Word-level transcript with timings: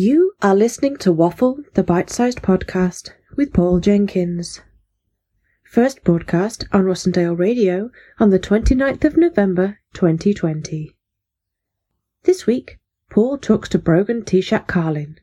You 0.00 0.34
are 0.42 0.54
listening 0.54 0.96
to 0.98 1.10
Waffle, 1.10 1.64
the 1.74 1.82
bite 1.82 2.08
sized 2.08 2.40
podcast 2.40 3.10
with 3.36 3.52
Paul 3.52 3.80
Jenkins. 3.80 4.60
First 5.64 6.04
broadcast 6.04 6.64
on 6.70 6.84
Rossendale 6.84 7.36
Radio 7.36 7.90
on 8.20 8.30
the 8.30 8.38
29th 8.38 9.02
of 9.02 9.16
November 9.16 9.80
2020. 9.94 10.94
This 12.22 12.46
week, 12.46 12.78
Paul 13.10 13.38
talks 13.38 13.68
to 13.70 13.78
Brogan 13.80 14.24
T-Shack 14.24 14.68
Carlin 14.68 15.18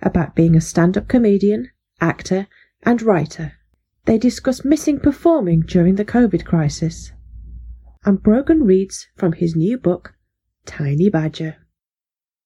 about 0.00 0.36
being 0.36 0.54
a 0.54 0.60
stand 0.60 0.96
up 0.96 1.08
comedian, 1.08 1.70
actor, 2.00 2.46
and 2.84 3.02
writer. 3.02 3.54
They 4.04 4.16
discuss 4.16 4.64
missing 4.64 5.00
performing 5.00 5.62
during 5.62 5.96
the 5.96 6.04
COVID 6.04 6.44
crisis. 6.44 7.10
And 8.04 8.22
Brogan 8.22 8.62
reads 8.62 9.08
from 9.16 9.32
his 9.32 9.56
new 9.56 9.76
book, 9.76 10.14
Tiny 10.66 11.08
Badger. 11.08 11.56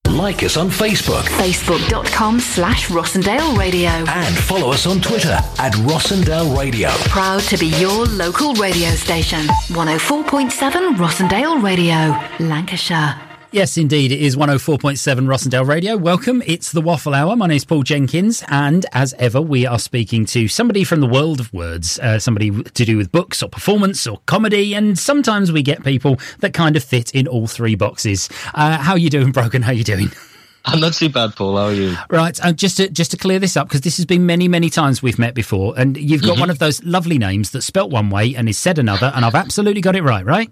Like 0.09 0.43
us 0.43 0.57
on 0.57 0.69
Facebook. 0.69 1.23
Facebook.com 1.39 2.39
slash 2.41 2.89
Rossendale 2.89 3.57
Radio. 3.57 3.89
And 3.89 4.36
follow 4.36 4.71
us 4.72 4.86
on 4.86 5.00
Twitter 5.00 5.39
at 5.58 5.72
Rossendale 5.86 6.57
Radio. 6.58 6.90
Proud 7.08 7.40
to 7.44 7.57
be 7.57 7.68
your 7.81 8.04
local 8.07 8.53
radio 8.54 8.91
station. 8.91 9.46
104.7 9.68 10.96
Rossendale 10.96 11.63
Radio, 11.63 12.14
Lancashire. 12.46 13.32
Yes, 13.53 13.77
indeed. 13.77 14.13
It 14.13 14.23
is 14.23 14.35
104.7 14.35 14.99
Rossendale 15.27 15.69
Radio. 15.69 15.95
Welcome. 15.99 16.43
It's 16.47 16.73
the 16.73 16.81
Waffle 16.81 17.13
Hour. 17.13 17.37
My 17.37 17.47
name 17.47 17.59
is 17.59 17.67
Paul 17.67 17.83
Jenkins. 17.83 18.43
And 18.49 18.87
as 18.93 19.13
ever, 19.19 19.43
we 19.43 19.67
are 19.67 19.79
speaking 19.79 20.25
to 20.27 20.49
somebody 20.49 20.85
from 20.85 21.01
the 21.01 21.07
world 21.07 21.39
of 21.39 21.53
words, 21.53 21.99
uh, 21.99 22.19
somebody 22.19 22.51
to 22.51 22.85
do 22.87 22.97
with 22.97 23.13
books 23.13 23.43
or 23.43 23.51
performance 23.51 24.07
or 24.07 24.21
comedy. 24.25 24.75
And 24.75 24.99
sometimes 24.99 25.53
we 25.53 25.63
get 25.63 25.85
people 25.85 26.19
that 26.39 26.55
kind 26.55 26.77
of 26.77 26.83
fit 26.83 27.15
in 27.15 27.29
all 27.29 27.47
three 27.47 27.75
boxes. 27.75 28.31
Uh, 28.55 28.79
how 28.79 28.93
are 28.93 28.99
you 28.99 29.11
doing, 29.11 29.33
Brogan? 29.33 29.61
How 29.61 29.73
are 29.73 29.75
you 29.75 29.85
doing? 29.85 30.11
I'm 30.64 30.81
not 30.81 30.95
too 30.95 31.11
bad, 31.11 31.37
Paul. 31.37 31.59
How 31.59 31.64
are 31.64 31.73
you? 31.75 31.95
Right. 32.09 32.42
Uh, 32.42 32.53
just 32.53 32.78
to 32.78 32.89
just 32.89 33.11
to 33.11 33.19
clear 33.19 33.39
this 33.39 33.59
up, 33.59 33.69
because 33.69 33.83
this 33.83 33.98
has 33.98 34.06
been 34.06 34.25
many, 34.25 34.48
many 34.48 34.70
times 34.70 35.03
we've 35.03 35.19
met 35.19 35.34
before, 35.34 35.75
and 35.77 35.98
you've 35.98 36.22
got 36.22 36.33
mm-hmm. 36.33 36.41
one 36.41 36.50
of 36.50 36.59
those 36.59 36.83
lovely 36.84 37.19
names 37.19 37.50
that's 37.50 37.66
spelt 37.66 37.91
one 37.91 38.09
way 38.09 38.34
and 38.34 38.48
is 38.48 38.56
said 38.56 38.78
another, 38.78 39.12
and 39.14 39.27
I've 39.27 39.34
absolutely 39.34 39.83
got 39.83 39.94
it 39.94 40.03
right, 40.03 40.25
right? 40.25 40.50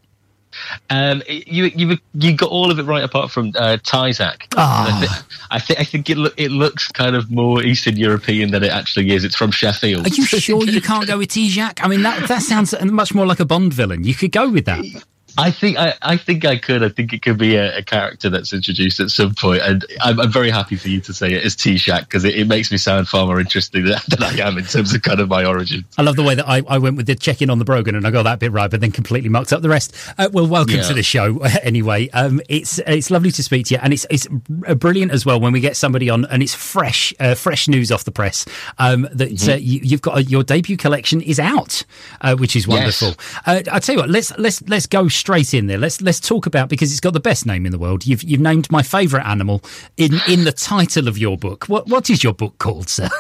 Um, 0.91 1.23
you 1.29 1.65
you 1.67 1.98
you 2.15 2.37
got 2.37 2.51
all 2.51 2.70
of 2.70 2.79
it 2.79 2.84
right 2.84 3.05
apart 3.05 3.31
from 3.31 3.48
uh, 3.56 3.79
Tyzak. 3.83 4.47
Oh. 4.57 4.59
I, 4.59 4.98
th- 5.01 5.11
I 5.51 5.59
think 5.59 5.81
I 5.81 5.84
think 5.84 6.11
it 6.11 6.17
lo- 6.17 6.31
it 6.37 6.51
looks 6.51 6.89
kind 6.89 7.17
of 7.17 7.31
more 7.31 7.62
Eastern 7.62 7.97
European 7.97 8.51
than 8.51 8.62
it 8.65 8.70
actually 8.73 9.11
is. 9.12 9.25
It's 9.25 9.37
from 9.37 9.51
Sheffield. 9.51 10.07
Are 10.07 10.11
you 10.11 10.25
sure 10.25 10.65
you 10.65 10.81
can't 10.81 11.07
go 11.07 11.19
with 11.19 11.31
Tijak? 11.31 11.81
I 11.83 11.89
mean 11.89 12.03
that 12.03 12.29
that 12.29 12.42
sounds 12.42 12.75
much 12.84 13.15
more 13.15 13.27
like 13.27 13.41
a 13.41 13.45
Bond 13.45 13.73
villain. 13.73 14.05
You 14.05 14.15
could 14.15 14.33
go 14.33 14.48
with 14.51 14.65
that. 14.67 14.84
I 15.41 15.50
think 15.50 15.78
I, 15.78 15.94
I 16.02 16.16
think 16.16 16.44
I 16.44 16.56
could. 16.58 16.83
I 16.83 16.88
think 16.88 17.12
it 17.12 17.22
could 17.22 17.38
be 17.38 17.56
a, 17.56 17.78
a 17.78 17.83
character 17.83 18.28
that's 18.28 18.52
introduced 18.52 19.00
at 19.00 19.10
some 19.10 19.34
point, 19.34 19.62
and 19.62 19.84
I'm, 20.02 20.20
I'm 20.20 20.30
very 20.30 20.50
happy 20.50 20.77
for 20.77 20.88
you 20.88 21.00
to 21.00 21.14
say 21.14 21.33
it 21.33 21.44
as 21.44 21.56
T 21.56 21.78
Shack 21.78 22.02
because 22.02 22.24
it, 22.24 22.34
it, 22.36 22.46
makes 22.46 22.70
me 22.70 22.77
sound 22.77 23.08
far 23.08 23.27
more 23.27 23.41
interesting 23.41 23.84
than, 23.84 23.98
than, 24.08 24.22
I 24.22 24.46
am 24.46 24.58
in 24.58 24.64
terms 24.64 24.94
of 24.94 25.02
kind 25.02 25.20
of 25.20 25.28
my 25.28 25.44
origin. 25.44 25.84
I 25.96 26.02
love 26.02 26.16
the 26.16 26.22
way 26.22 26.34
that 26.34 26.48
I, 26.48 26.62
I 26.68 26.78
went 26.78 26.96
with 26.96 27.06
the 27.06 27.14
check 27.14 27.41
in 27.41 27.48
on 27.48 27.58
the 27.58 27.64
Brogan 27.64 27.94
and 27.94 28.06
I 28.06 28.11
got 28.11 28.24
that 28.24 28.38
bit 28.38 28.52
right, 28.52 28.70
but 28.70 28.80
then 28.80 28.92
completely 28.92 29.28
mucked 29.28 29.52
up 29.52 29.62
the 29.62 29.68
rest. 29.68 29.94
Uh, 30.18 30.28
well, 30.33 30.46
welcome 30.46 30.77
yeah. 30.77 30.83
to 30.83 30.94
the 30.94 31.02
show 31.02 31.38
anyway. 31.62 32.08
Um, 32.11 32.41
it's 32.48 32.78
it's 32.86 33.11
lovely 33.11 33.30
to 33.30 33.42
speak 33.42 33.66
to 33.66 33.74
you, 33.74 33.80
and 33.83 33.92
it's 33.92 34.06
it's 34.11 34.27
brilliant 34.28 35.12
as 35.12 35.24
well 35.24 35.41
when 35.41 35.52
we 35.52 35.61
get 35.61 35.77
somebody 35.77 36.11
on 36.11 36.27
and 36.27 36.42
it's 36.42 36.55
fresh 36.55 37.14
uh, 37.18 37.34
fresh 37.34 37.66
news 37.68 37.91
off 37.91 38.05
the 38.05 38.12
press 38.12 38.44
um, 38.78 39.08
that 39.12 39.30
mm-hmm. 39.30 39.50
uh, 39.50 39.55
you, 39.55 39.91
have 39.91 40.02
got 40.02 40.18
a, 40.18 40.22
your 40.24 40.42
debut 40.42 40.77
collection 40.77 41.20
is 41.22 41.38
out, 41.38 41.84
uh, 42.20 42.36
which 42.36 42.56
is 42.56 42.68
wonderful. 42.68 43.08
Yes. 43.08 43.36
Uh, 43.46 43.62
I 43.72 43.78
tell 43.78 43.94
you 43.94 44.00
what, 44.00 44.11
let's 44.11 44.36
let's 44.38 44.62
let's 44.68 44.86
go 44.86 45.08
straight 45.08 45.30
in 45.55 45.67
there. 45.67 45.78
Let's 45.78 46.00
let's 46.00 46.20
talk 46.20 46.47
about 46.47 46.69
because 46.69 46.91
it's 46.91 47.00
got 47.00 47.12
the 47.12 47.20
best 47.20 47.47
name 47.47 47.67
in 47.67 47.73
the 47.73 47.78
world. 47.78 48.06
You've 48.06 48.23
you've 48.23 48.41
named 48.41 48.70
my 48.70 48.83
favourite 48.83 49.27
animal 49.27 49.62
in 49.97 50.20
in 50.28 50.45
the 50.45 50.53
title 50.53 51.09
of 51.09 51.17
your 51.19 51.36
book. 51.36 51.64
What 51.67 51.89
what 51.89 52.11
is 52.11 52.23
your 52.23 52.34
book 52.34 52.59
called, 52.59 52.89
sir? 52.89 53.09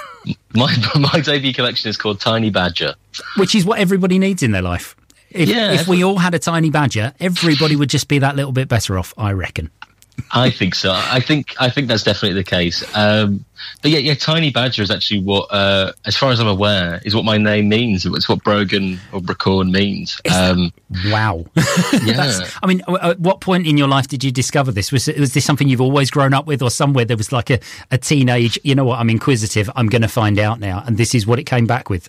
My 0.54 0.76
my 0.96 1.20
debut 1.20 1.54
collection 1.54 1.88
is 1.88 1.96
called 1.96 2.20
Tiny 2.20 2.50
Badger, 2.50 2.94
which 3.38 3.54
is 3.54 3.64
what 3.64 3.78
everybody 3.78 4.18
needs 4.18 4.42
in 4.42 4.50
their 4.50 4.60
life. 4.60 4.94
If, 5.30 5.48
yeah, 5.48 5.72
if 5.72 5.86
we 5.86 6.02
all 6.04 6.18
had 6.18 6.34
a 6.34 6.38
tiny 6.38 6.70
badger, 6.70 7.14
everybody 7.20 7.76
would 7.76 7.88
just 7.88 8.08
be 8.08 8.18
that 8.18 8.34
little 8.34 8.50
bit 8.52 8.68
better 8.68 8.98
off, 8.98 9.14
I 9.16 9.32
reckon. 9.32 9.70
I 10.32 10.50
think 10.50 10.74
so. 10.74 10.92
I 10.92 11.20
think 11.20 11.54
I 11.58 11.70
think 11.70 11.88
that's 11.88 12.02
definitely 12.02 12.34
the 12.34 12.44
case. 12.44 12.84
Um, 12.96 13.44
but 13.82 13.90
yeah, 13.90 13.98
yeah, 13.98 14.14
Tiny 14.14 14.50
Badger 14.50 14.82
is 14.82 14.90
actually 14.90 15.20
what, 15.20 15.46
uh, 15.50 15.92
as 16.06 16.16
far 16.16 16.30
as 16.30 16.40
I'm 16.40 16.46
aware, 16.46 17.00
is 17.04 17.14
what 17.14 17.24
my 17.24 17.38
name 17.38 17.68
means. 17.68 18.06
It's 18.06 18.28
what 18.28 18.42
Brogan 18.42 18.98
or 19.12 19.20
Bracorn 19.20 19.70
means. 19.70 20.20
Um, 20.30 20.72
wow. 21.06 21.44
yeah. 22.04 22.46
I 22.62 22.66
mean, 22.66 22.82
at 23.02 23.20
what 23.20 23.40
point 23.40 23.66
in 23.66 23.76
your 23.76 23.88
life 23.88 24.08
did 24.08 24.24
you 24.24 24.30
discover 24.30 24.72
this? 24.72 24.92
Was 24.92 25.06
was 25.08 25.34
this 25.34 25.44
something 25.44 25.68
you've 25.68 25.80
always 25.80 26.10
grown 26.10 26.34
up 26.34 26.46
with, 26.46 26.62
or 26.62 26.70
somewhere 26.70 27.04
there 27.04 27.16
was 27.16 27.32
like 27.32 27.50
a, 27.50 27.60
a 27.90 27.98
teenage? 27.98 28.58
You 28.64 28.74
know 28.74 28.84
what? 28.84 28.98
I'm 28.98 29.10
inquisitive. 29.10 29.70
I'm 29.76 29.88
going 29.88 30.02
to 30.02 30.08
find 30.08 30.38
out 30.38 30.60
now, 30.60 30.82
and 30.86 30.96
this 30.96 31.14
is 31.14 31.26
what 31.26 31.38
it 31.38 31.44
came 31.44 31.66
back 31.66 31.90
with. 31.90 32.08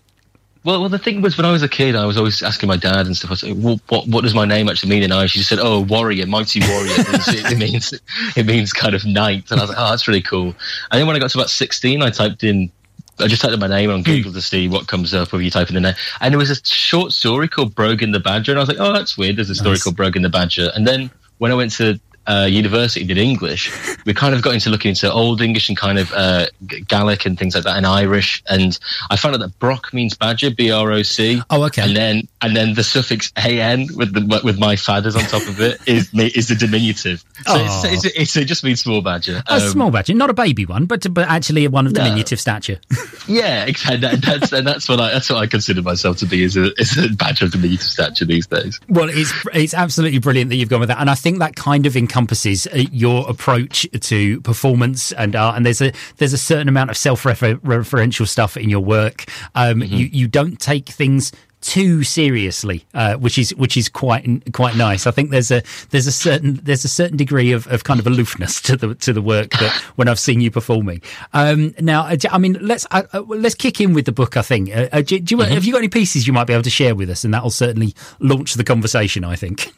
Well, 0.64 0.80
well, 0.80 0.90
the 0.90 1.00
thing 1.00 1.22
was, 1.22 1.38
when 1.38 1.46
I 1.46 1.52
was 1.52 1.64
a 1.64 1.70
kid, 1.70 1.96
I 1.96 2.06
was 2.06 2.18
always 2.18 2.44
asking 2.44 2.68
my 2.68 2.78
dad 2.78 3.08
and 3.08 3.18
stuff. 3.18 3.32
I 3.32 3.34
was 3.34 3.44
like, 3.44 3.56
well, 3.58 3.80
"What, 3.90 4.08
what 4.08 4.22
does 4.22 4.36
my 4.36 4.46
name 4.46 4.70
actually 4.70 4.92
mean 4.92 5.02
in 5.02 5.12
Irish?" 5.12 5.34
He 5.34 5.40
just 5.40 5.50
said, 5.50 5.58
"Oh, 5.60 5.82
warrior, 5.82 6.28
mighty 6.28 6.60
warrior." 6.60 6.94
it, 6.98 7.58
means 7.58 7.94
it 8.36 8.46
means 8.46 8.72
kind 8.72 8.94
of 8.94 9.04
knight, 9.04 9.50
and 9.50 9.60
I 9.60 9.64
was 9.64 9.72
like, 9.72 9.80
"Oh, 9.80 9.90
that's 9.90 10.08
really 10.08 10.22
cool." 10.22 10.54
And 10.92 11.00
then 11.00 11.08
when 11.08 11.16
I 11.16 11.20
got 11.20 11.32
to 11.32 11.38
about 11.40 11.50
sixteen, 11.50 12.04
I 12.04 12.12
typed 12.12 12.44
in, 12.44 12.72
I 13.18 13.28
just 13.28 13.42
typed 13.42 13.56
in 13.56 13.60
my 13.60 13.68
name 13.68 13.90
on 13.90 14.00
hmm. 14.00 14.04
Google 14.04 14.34
to 14.34 14.42
see 14.42 14.68
what 14.68 14.88
comes 14.88 15.16
up 15.16 15.34
when 15.34 15.44
you 15.44 15.50
type 15.50 15.70
in 15.70 15.74
the 15.74 15.82
name, 15.82 15.96
and 16.20 16.32
there 16.32 16.40
was 16.40 16.52
a 16.52 16.64
short 16.64 17.12
story 17.12 17.48
called 17.48 17.74
Brogan 17.74 18.12
the 18.12 18.20
Badger, 18.20 18.52
and 18.52 18.60
I 18.60 18.62
was 18.62 18.70
like, 18.70 18.80
"Oh, 18.80 18.94
that's 18.94 19.18
weird." 19.18 19.38
There's 19.38 19.50
a 19.50 19.56
story 19.56 19.72
nice. 19.72 19.84
called 19.84 19.96
Brogan 19.96 20.22
the 20.22 20.30
Badger, 20.30 20.72
and 20.76 20.88
then 20.88 21.10
when 21.40 21.52
I 21.52 21.56
went 21.56 21.72
to 21.74 22.00
uh, 22.28 22.48
university 22.50 23.06
did 23.06 23.18
English, 23.18 23.72
we 24.06 24.14
kind 24.14 24.36
of 24.36 24.42
got 24.42 24.54
into 24.54 24.70
looking 24.70 24.90
into 24.90 25.12
Old 25.12 25.42
English 25.42 25.70
and 25.70 25.78
kind 25.78 26.00
of 26.00 26.12
uh, 26.14 26.48
Gaelic 26.88 27.26
and 27.26 27.38
things 27.38 27.56
like 27.56 27.64
that, 27.64 27.78
and 27.78 27.86
Irish. 27.86 28.44
And 28.48 28.78
I 29.10 29.16
found 29.16 29.36
out 29.36 29.42
that 29.42 29.58
Brock 29.60 29.94
means 29.94 30.16
badger, 30.16 30.52
B 30.52 30.72
R 30.72 30.92
O 30.92 31.04
C. 31.04 31.42
Oh, 31.50 31.64
okay. 31.66 31.82
And 31.84 31.96
then 31.96 32.28
and 32.42 32.56
then 32.56 32.74
the 32.74 32.84
suffix 32.84 33.32
an 33.36 33.88
with 33.96 34.14
the 34.14 34.42
with 34.44 34.60
my 34.60 34.76
fathers 34.76 35.16
on 35.16 35.24
top 35.24 35.48
of 35.48 35.60
it 35.60 35.80
is 35.88 36.14
is 36.14 36.48
the 36.48 36.56
diminutive. 36.56 37.24
So 37.46 37.54
oh. 37.56 37.84
it's, 37.86 38.06
it's, 38.06 38.18
it's, 38.18 38.36
it 38.36 38.46
just 38.46 38.64
means 38.64 38.82
small 38.82 39.02
badger. 39.02 39.42
Um, 39.48 39.58
a 39.58 39.62
small 39.62 39.92
badger, 39.92 40.14
not 40.14 40.30
a 40.30 40.34
baby 40.34 40.66
one, 40.66 40.86
but 40.86 41.12
but 41.14 41.28
actually 41.28 41.68
one 41.68 41.86
of 41.86 41.94
diminutive 41.94 42.38
no. 42.38 42.42
stature. 42.42 42.80
yeah, 43.28 43.66
exactly. 43.66 43.98
That, 43.98 44.22
that's 44.22 44.52
and 44.52 44.66
that's 44.66 44.88
what 44.88 45.00
I 45.00 45.12
that's 45.12 45.30
what 45.30 45.40
I 45.40 45.48
consider 45.48 45.82
myself 45.82 46.18
to 46.18 46.26
be 46.26 46.44
is 46.44 46.58
a 46.58 46.74
is 46.80 46.98
a 46.98 47.10
badger 47.10 47.46
of 47.46 47.52
diminutive 47.52 47.88
stature 47.88 48.26
these 48.26 48.48
days. 48.48 48.80
Well, 48.88 49.10
it's 49.10 49.34
it's 49.54 49.74
absolutely 49.74 50.20
brilliant 50.20 50.50
that 50.50 50.56
you've 50.56 50.70
gone 50.70 50.80
with 50.80 50.90
that, 50.90 51.00
and 51.00 51.10
I 51.10 51.16
think 51.16 51.40
that 51.40 51.56
kind 51.56 51.86
of 51.86 51.96
encompasses 51.96 52.21
uh, 52.68 52.78
your 52.92 53.30
approach 53.30 53.88
to 54.00 54.42
performance 54.42 55.12
and 55.14 55.36
art. 55.36 55.56
And 55.58 55.66
there's 55.66 55.82
a 55.82 55.92
there's 56.18 56.34
a 56.34 56.38
certain 56.38 56.68
amount 56.68 56.90
of 56.90 56.98
self-referential 56.98 58.28
stuff 58.28 58.58
in 58.58 58.70
your 58.70 58.82
work. 58.82 59.26
Um, 59.56 59.82
mm-hmm. 59.82 59.94
You 59.94 60.06
you 60.12 60.28
don't 60.28 60.60
take 60.60 60.88
things 60.88 61.32
too 61.62 62.04
seriously, 62.04 62.86
uh, 62.94 63.16
which 63.16 63.38
is 63.38 63.56
which 63.56 63.78
is 63.78 63.88
quite 63.88 64.26
quite 64.52 64.76
nice. 64.76 65.08
I 65.08 65.12
think 65.12 65.30
there's 65.30 65.52
a 65.52 65.62
there's 65.92 66.08
a 66.08 66.12
certain 66.12 66.60
there's 66.64 66.84
a 66.84 66.90
certain 66.90 67.18
degree 67.18 67.52
of, 67.52 67.68
of 67.68 67.84
kind 67.84 68.00
of 68.00 68.08
aloofness 68.08 68.62
to 68.64 68.76
the 68.76 68.96
to 68.96 69.14
the 69.14 69.22
work 69.22 69.52
that 69.52 69.72
when 69.96 70.08
I've 70.08 70.20
seen 70.20 70.42
you 70.42 70.52
performing. 70.52 71.02
Um, 71.34 71.74
now, 71.80 72.06
uh, 72.06 72.18
I 72.32 72.38
mean, 72.40 72.58
let's 72.62 72.86
uh, 72.92 73.04
uh, 73.14 73.22
let's 73.22 73.56
kick 73.56 73.80
in 73.80 73.94
with 73.94 74.06
the 74.06 74.12
book. 74.12 74.36
I 74.36 74.42
think. 74.42 74.76
Uh, 74.76 75.02
do, 75.02 75.20
do 75.20 75.36
you, 75.36 75.42
mm-hmm. 75.42 75.54
Have 75.54 75.64
you 75.64 75.72
got 75.72 75.80
any 75.80 75.90
pieces 75.90 76.28
you 76.28 76.34
might 76.34 76.48
be 76.48 76.54
able 76.54 76.64
to 76.64 76.70
share 76.70 76.96
with 76.96 77.10
us, 77.10 77.24
and 77.24 77.34
that 77.34 77.44
will 77.44 77.52
certainly 77.52 77.96
launch 78.20 78.56
the 78.56 78.64
conversation. 78.64 79.24
I 79.24 79.36
think. 79.36 79.74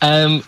Um, 0.00 0.44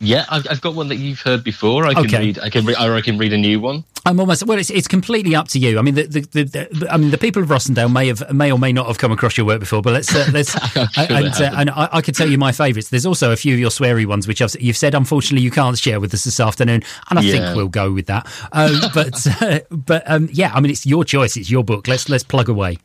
yeah, 0.00 0.26
I've, 0.28 0.46
I've, 0.48 0.60
got 0.60 0.74
one 0.74 0.88
that 0.88 0.96
you've 0.96 1.20
heard 1.20 1.42
before. 1.42 1.86
I 1.86 1.94
can 1.94 2.06
okay. 2.06 2.18
read. 2.18 2.38
I 2.38 2.50
can. 2.50 2.64
Re- 2.64 2.76
I 2.76 3.00
can 3.00 3.18
read 3.18 3.32
a 3.32 3.36
new 3.36 3.60
one. 3.60 3.84
I'm 4.06 4.20
almost 4.20 4.46
well. 4.46 4.58
It's, 4.58 4.70
it's 4.70 4.86
completely 4.86 5.34
up 5.34 5.48
to 5.48 5.58
you. 5.58 5.78
I 5.78 5.82
mean, 5.82 5.94
the, 5.94 6.04
the, 6.04 6.20
the, 6.20 6.44
the, 6.44 6.88
I 6.90 6.96
mean, 6.96 7.10
the 7.10 7.18
people 7.18 7.42
of 7.42 7.48
Rossendale 7.48 7.92
may 7.92 8.06
have 8.06 8.32
may 8.32 8.52
or 8.52 8.58
may 8.58 8.72
not 8.72 8.86
have 8.86 8.98
come 8.98 9.10
across 9.10 9.36
your 9.36 9.44
work 9.46 9.58
before. 9.58 9.82
But 9.82 9.94
let's 9.94 10.14
uh, 10.14 10.28
let's 10.32 10.52
sure 10.72 10.86
and, 10.96 11.26
uh, 11.26 11.50
and 11.56 11.70
I, 11.70 11.88
I, 11.92 12.00
could 12.00 12.14
tell 12.14 12.28
you 12.28 12.38
my 12.38 12.52
favourites. 12.52 12.90
There's 12.90 13.06
also 13.06 13.32
a 13.32 13.36
few 13.36 13.54
of 13.54 13.60
your 13.60 13.70
sweary 13.70 14.06
ones, 14.06 14.28
which 14.28 14.40
I've, 14.40 14.54
you've 14.60 14.76
said 14.76 14.94
unfortunately 14.94 15.42
you 15.42 15.50
can't 15.50 15.76
share 15.76 15.98
with 15.98 16.14
us 16.14 16.24
this 16.24 16.38
afternoon, 16.38 16.82
and 17.10 17.18
I 17.18 17.22
yeah. 17.22 17.32
think 17.32 17.56
we'll 17.56 17.68
go 17.68 17.92
with 17.92 18.06
that. 18.06 18.26
Um, 18.52 18.80
but 18.94 19.42
uh, 19.42 19.60
but 19.70 20.08
um, 20.08 20.28
yeah, 20.32 20.52
I 20.54 20.60
mean, 20.60 20.70
it's 20.70 20.86
your 20.86 21.04
choice. 21.04 21.36
It's 21.36 21.50
your 21.50 21.64
book. 21.64 21.88
Let's 21.88 22.08
let's 22.08 22.24
plug 22.24 22.48
away. 22.48 22.78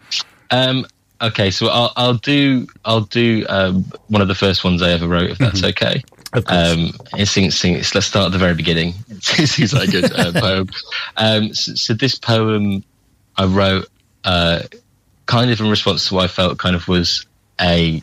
Um, 0.50 0.86
okay, 1.22 1.52
so 1.52 1.68
I'll, 1.68 1.94
I'll 1.96 2.16
do 2.16 2.68
I'll 2.86 3.02
do 3.02 3.46
um, 3.50 3.86
one 4.08 4.22
of 4.24 4.28
the 4.28 4.36
first 4.36 4.64
ones 4.64 4.82
I 4.82 4.90
ever 4.92 5.08
wrote, 5.08 5.30
if 5.30 5.38
that's 5.38 5.62
mm-hmm. 5.62 5.86
okay. 5.86 6.04
Um, 6.34 6.94
it's, 7.14 7.38
it's, 7.38 7.64
it's, 7.64 7.96
let's 7.96 8.08
start 8.08 8.28
at 8.28 8.32
the 8.32 8.38
very 8.40 8.56
beginning. 8.56 8.94
it 9.10 9.24
seems 9.24 9.74
like 9.74 9.90
a 9.90 9.92
good 9.92 10.20
uh, 10.20 10.32
poem. 10.40 10.70
Um, 11.18 11.54
so, 11.54 11.76
so, 11.76 11.94
this 11.94 12.16
poem 12.16 12.84
I 13.38 13.46
wrote 13.46 13.88
uh, 14.24 14.64
kind 15.26 15.52
of 15.52 15.60
in 15.60 15.70
response 15.70 16.08
to 16.08 16.16
what 16.16 16.24
I 16.24 16.28
felt 16.28 16.58
kind 16.58 16.76
of 16.76 16.88
was 16.88 17.26
a 17.62 18.02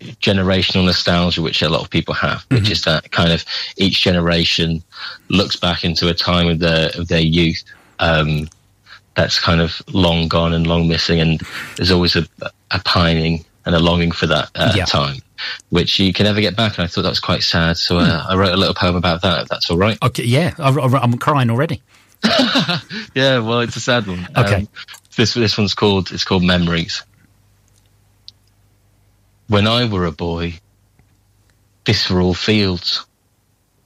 generational 0.00 0.84
nostalgia, 0.84 1.42
which 1.42 1.62
a 1.62 1.68
lot 1.68 1.82
of 1.82 1.90
people 1.90 2.14
have, 2.14 2.44
which 2.48 2.64
mm-hmm. 2.64 2.72
is 2.72 2.82
that 2.82 3.10
kind 3.10 3.32
of 3.32 3.44
each 3.76 4.02
generation 4.02 4.82
looks 5.28 5.56
back 5.56 5.84
into 5.84 6.08
a 6.08 6.14
time 6.14 6.48
of 6.48 6.58
their 6.60 6.90
of 6.94 7.08
their 7.08 7.20
youth 7.20 7.62
um, 7.98 8.48
that's 9.14 9.40
kind 9.40 9.60
of 9.60 9.82
long 9.92 10.28
gone 10.28 10.54
and 10.54 10.66
long 10.66 10.88
missing, 10.88 11.20
and 11.20 11.40
there's 11.76 11.90
always 11.90 12.16
a, 12.16 12.26
a 12.70 12.80
pining 12.84 13.44
and 13.68 13.76
a 13.76 13.78
longing 13.78 14.10
for 14.10 14.26
that 14.26 14.50
uh, 14.56 14.72
yeah. 14.74 14.84
time 14.84 15.20
which 15.70 15.98
you 15.98 16.12
can 16.12 16.24
never 16.24 16.40
get 16.40 16.56
back. 16.56 16.78
And 16.78 16.84
I 16.84 16.88
thought 16.88 17.02
that 17.02 17.10
was 17.10 17.20
quite 17.20 17.42
sad. 17.42 17.76
So 17.76 17.98
uh, 17.98 18.24
I 18.28 18.36
wrote 18.36 18.52
a 18.52 18.56
little 18.56 18.74
poem 18.74 18.96
about 18.96 19.22
that, 19.22 19.42
if 19.42 19.48
that's 19.48 19.70
all 19.70 19.76
right. 19.76 19.98
Okay, 20.02 20.24
yeah, 20.24 20.54
I, 20.58 20.70
am 21.02 21.18
crying 21.18 21.50
already. 21.50 21.82
yeah, 23.14 23.38
well, 23.38 23.60
it's 23.60 23.76
a 23.76 23.80
sad 23.80 24.06
one. 24.06 24.26
Okay. 24.36 24.54
Um, 24.56 24.68
this 25.16 25.34
this 25.34 25.58
one's 25.58 25.74
called 25.74 26.12
it's 26.12 26.24
called 26.24 26.44
Memories. 26.44 27.02
When 29.48 29.66
I 29.66 29.88
were 29.88 30.04
a 30.04 30.12
boy, 30.12 30.54
this 31.84 32.10
were 32.10 32.20
all 32.20 32.34
fields. 32.34 33.04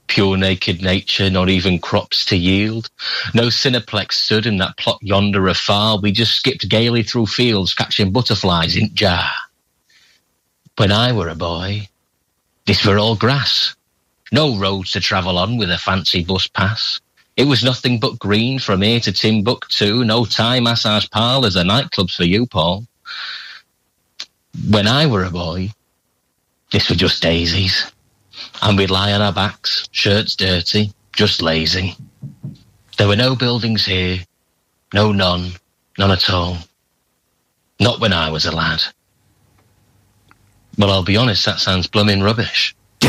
Pure 0.07 0.37
naked 0.37 0.81
nature, 0.81 1.29
not 1.29 1.49
even 1.49 1.79
crops 1.79 2.25
to 2.25 2.35
yield. 2.35 2.89
No 3.33 3.43
cineplex 3.43 4.11
stood 4.13 4.45
in 4.45 4.57
that 4.57 4.77
plot 4.77 4.99
yonder 5.01 5.47
afar. 5.47 5.97
We 5.97 6.11
just 6.11 6.35
skipped 6.35 6.69
gaily 6.69 7.01
through 7.01 7.27
fields, 7.27 7.73
catching 7.73 8.11
butterflies 8.11 8.75
in 8.75 8.93
jar. 8.93 9.31
When 10.77 10.91
I 10.91 11.11
were 11.11 11.29
a 11.29 11.35
boy, 11.35 11.87
this 12.65 12.85
were 12.85 12.97
all 12.97 13.15
grass. 13.15 13.75
No 14.31 14.57
roads 14.57 14.91
to 14.91 14.99
travel 14.99 15.37
on 15.37 15.57
with 15.57 15.69
a 15.69 15.77
fancy 15.77 16.23
bus 16.23 16.47
pass. 16.47 16.99
It 17.37 17.45
was 17.45 17.63
nothing 17.63 17.99
but 17.99 18.17
green 18.17 18.57
from 18.57 18.81
here 18.81 18.99
to 19.01 19.11
Timbuktu. 19.11 20.03
No 20.03 20.25
Thai 20.25 20.59
massage 20.59 21.07
parlours 21.11 21.55
or 21.55 21.63
nightclubs 21.63 22.15
for 22.15 22.23
you, 22.23 22.47
Paul. 22.47 22.87
When 24.67 24.87
I 24.87 25.05
were 25.05 25.23
a 25.23 25.29
boy, 25.29 25.71
this 26.71 26.89
were 26.89 26.95
just 26.95 27.21
daisies. 27.21 27.91
And 28.63 28.75
we'd 28.75 28.89
lie 28.89 29.13
on 29.13 29.21
our 29.21 29.33
backs, 29.33 29.87
shirts 29.91 30.35
dirty, 30.35 30.91
just 31.11 31.43
lazy. 31.43 31.95
There 32.97 33.07
were 33.07 33.15
no 33.15 33.35
buildings 33.35 33.85
here, 33.85 34.19
no 34.91 35.11
none, 35.11 35.51
none 35.99 36.11
at 36.11 36.29
all. 36.31 36.57
Not 37.79 37.99
when 37.99 38.13
I 38.13 38.31
was 38.31 38.45
a 38.45 38.55
lad. 38.55 38.83
Well, 40.77 40.91
I'll 40.91 41.03
be 41.03 41.17
honest, 41.17 41.45
that 41.45 41.59
sounds 41.59 41.87
blooming 41.87 42.21
rubbish. 42.21 42.75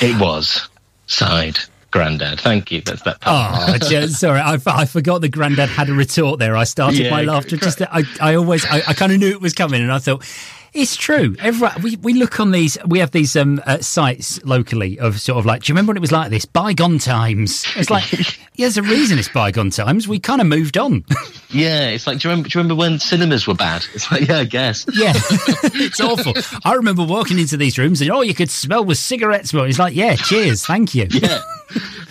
it 0.00 0.20
was. 0.20 0.68
Sighed 1.06 1.58
Grandad. 1.90 2.40
Thank 2.40 2.70
you. 2.70 2.80
That's 2.82 3.02
that. 3.02 3.20
Part. 3.20 3.82
Oh, 3.82 4.06
sorry, 4.06 4.40
I, 4.40 4.58
I 4.66 4.84
forgot 4.86 5.20
the 5.20 5.28
Grandad 5.28 5.68
had 5.68 5.88
a 5.88 5.92
retort 5.92 6.38
there. 6.38 6.56
I 6.56 6.64
started 6.64 7.00
Yeah, 7.00 7.10
my 7.10 7.22
laughter. 7.22 7.56
Just 7.56 7.82
I, 7.82 8.02
I 8.20 8.34
always, 8.34 8.64
I, 8.64 8.82
I 8.86 8.94
kind 8.94 9.12
of 9.12 9.18
knew 9.18 9.30
it 9.30 9.40
was 9.40 9.54
coming, 9.54 9.82
and 9.82 9.92
I 9.92 9.98
thought. 9.98 10.24
It's 10.72 10.96
true. 10.96 11.36
We, 11.82 11.96
we 11.96 12.14
look 12.14 12.38
on 12.38 12.52
these. 12.52 12.78
We 12.86 13.00
have 13.00 13.10
these 13.10 13.34
um, 13.36 13.60
uh, 13.66 13.78
sites 13.78 14.42
locally 14.44 14.98
of 14.98 15.20
sort 15.20 15.38
of 15.38 15.46
like. 15.46 15.62
Do 15.62 15.70
you 15.70 15.74
remember 15.74 15.90
when 15.90 15.96
it 15.96 16.00
was 16.00 16.12
like 16.12 16.30
this? 16.30 16.44
Bygone 16.44 16.98
times. 16.98 17.66
It's 17.76 17.90
like 17.90 18.10
yeah, 18.54 18.66
there's 18.66 18.76
a 18.76 18.82
reason 18.82 19.18
it's 19.18 19.28
bygone 19.28 19.70
times. 19.70 20.06
We 20.06 20.18
kind 20.20 20.40
of 20.40 20.46
moved 20.46 20.78
on. 20.78 21.04
Yeah, 21.52 21.88
it's 21.88 22.06
like, 22.06 22.20
do 22.20 22.28
you, 22.28 22.30
remember, 22.30 22.48
do 22.48 22.56
you 22.56 22.62
remember 22.62 22.78
when 22.78 23.00
cinemas 23.00 23.44
were 23.48 23.56
bad? 23.56 23.84
It's 23.92 24.08
like, 24.12 24.28
yeah, 24.28 24.38
I 24.38 24.44
guess. 24.44 24.86
Yeah, 24.94 25.14
it's 25.16 26.00
awful. 26.00 26.32
I 26.64 26.74
remember 26.74 27.02
walking 27.02 27.40
into 27.40 27.56
these 27.56 27.76
rooms 27.76 28.00
and 28.00 28.08
oh, 28.12 28.20
you 28.20 28.34
could 28.34 28.50
smell 28.50 28.84
the 28.84 28.94
cigarette 28.94 29.48
smoke. 29.48 29.68
It's 29.68 29.78
like, 29.80 29.96
yeah, 29.96 30.14
cheers, 30.14 30.64
thank 30.64 30.94
you. 30.94 31.08
Yeah. 31.10 31.42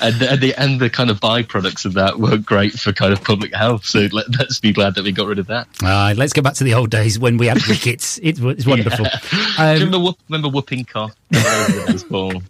And 0.02 0.16
the, 0.16 0.32
and 0.32 0.42
the 0.42 0.54
and 0.56 0.80
the 0.80 0.90
kind 0.90 1.10
of 1.10 1.20
byproducts 1.20 1.86
of 1.86 1.94
that 1.94 2.20
weren't 2.20 2.46
great 2.46 2.74
for 2.74 2.92
kind 2.94 3.12
of 3.14 3.24
public 3.24 3.54
health. 3.54 3.86
So 3.86 4.08
let, 4.12 4.26
us 4.40 4.60
be 4.60 4.72
glad 4.74 4.96
that 4.96 5.04
we 5.04 5.12
got 5.12 5.28
rid 5.28 5.40
of 5.40 5.48
that. 5.48 5.68
Uh, 5.84 6.14
let's 6.18 6.34
go 6.34 6.42
back 6.42 6.54
to 6.56 6.64
the 6.64 6.74
old 6.74 6.90
days 6.90 7.20
when 7.20 7.38
we 7.38 7.48
had 7.48 7.66
rickets. 7.68 8.20
It 8.30 8.40
was 8.40 8.66
wonderful. 8.66 9.06
You 9.06 9.40
Um, 9.58 9.74
remember, 9.76 10.00
whoop- 10.00 10.20
remember 10.30 10.50
whooping 10.50 10.86
cough? 10.86 11.16
Those, 11.32 12.04
Paul? 12.04 12.42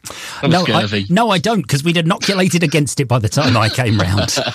That 0.41 0.49
no, 0.49 0.65
I, 0.67 1.05
no, 1.09 1.29
I 1.29 1.37
don't, 1.37 1.61
because 1.61 1.83
we'd 1.83 1.97
inoculated 1.97 2.63
against 2.63 2.99
it 2.99 3.07
by 3.07 3.19
the 3.19 3.29
time 3.29 3.55
I 3.55 3.69
came 3.69 3.97
round. 3.99 4.35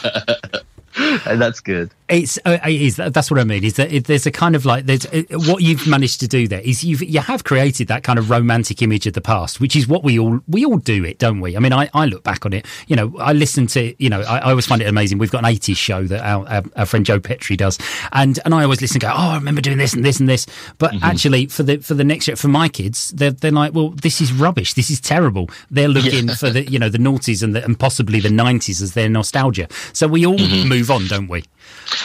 And 1.26 1.40
that's 1.40 1.60
good. 1.60 1.90
It's 2.08 2.38
uh, 2.44 2.58
it 2.64 2.82
is 2.82 2.96
that's 2.96 3.30
what 3.30 3.40
I 3.40 3.44
mean. 3.44 3.64
Is 3.64 3.74
that 3.74 3.90
it, 3.90 4.04
there's 4.04 4.26
a 4.26 4.30
kind 4.30 4.54
of 4.54 4.66
like 4.66 4.84
there's 4.84 5.06
uh, 5.06 5.22
what 5.30 5.62
you've 5.62 5.86
managed 5.86 6.20
to 6.20 6.28
do 6.28 6.46
there 6.46 6.60
is 6.60 6.84
you've 6.84 7.02
you 7.02 7.20
have 7.20 7.44
created 7.44 7.88
that 7.88 8.02
kind 8.02 8.18
of 8.18 8.28
romantic 8.28 8.82
image 8.82 9.06
of 9.06 9.14
the 9.14 9.22
past, 9.22 9.58
which 9.58 9.74
is 9.74 9.88
what 9.88 10.04
we 10.04 10.18
all 10.18 10.40
we 10.46 10.66
all 10.66 10.76
do 10.76 11.02
it, 11.04 11.18
don't 11.18 11.40
we? 11.40 11.56
I 11.56 11.60
mean, 11.60 11.72
I, 11.72 11.88
I 11.94 12.04
look 12.04 12.22
back 12.22 12.44
on 12.44 12.52
it. 12.52 12.66
You 12.88 12.96
know, 12.96 13.16
I 13.18 13.32
listen 13.32 13.66
to 13.68 13.94
you 14.02 14.10
know 14.10 14.20
I, 14.20 14.38
I 14.38 14.50
always 14.50 14.66
find 14.66 14.82
it 14.82 14.86
amazing. 14.86 15.16
We've 15.16 15.30
got 15.30 15.44
an 15.44 15.50
80s 15.50 15.76
show 15.76 16.04
that 16.04 16.20
our, 16.20 16.46
our, 16.46 16.62
our 16.76 16.86
friend 16.86 17.06
Joe 17.06 17.20
Petrie 17.20 17.56
does, 17.56 17.78
and 18.12 18.38
and 18.44 18.52
I 18.52 18.64
always 18.64 18.82
listen 18.82 18.96
and 18.96 19.02
go, 19.02 19.08
oh, 19.08 19.30
I 19.30 19.36
remember 19.36 19.62
doing 19.62 19.78
this 19.78 19.94
and 19.94 20.04
this 20.04 20.20
and 20.20 20.28
this. 20.28 20.46
But 20.76 20.94
actually, 21.02 21.46
for 21.46 21.62
the 21.62 21.78
for 21.78 21.94
the 21.94 22.04
next 22.04 22.28
year, 22.28 22.36
for 22.36 22.48
my 22.48 22.68
kids, 22.68 23.12
they're 23.12 23.30
they're 23.30 23.50
like, 23.50 23.72
well, 23.72 23.90
this 23.90 24.20
is 24.20 24.30
rubbish. 24.30 24.74
This 24.74 24.90
is 24.90 25.00
terrible. 25.00 25.48
They're 25.70 25.88
looking 25.88 26.28
for 26.28 26.50
the 26.50 26.70
you 26.70 26.78
know 26.78 26.90
the 26.90 26.98
noughties 26.98 27.42
and 27.42 27.54
the, 27.56 27.64
and 27.64 27.78
possibly 27.78 28.20
the 28.20 28.28
90s 28.28 28.82
as 28.82 28.92
their 28.92 29.08
nostalgia. 29.08 29.68
So 29.92 30.06
we 30.06 30.26
all 30.26 30.38
move 30.38 30.90
on, 30.90 31.03
don't 31.08 31.28
we? 31.28 31.44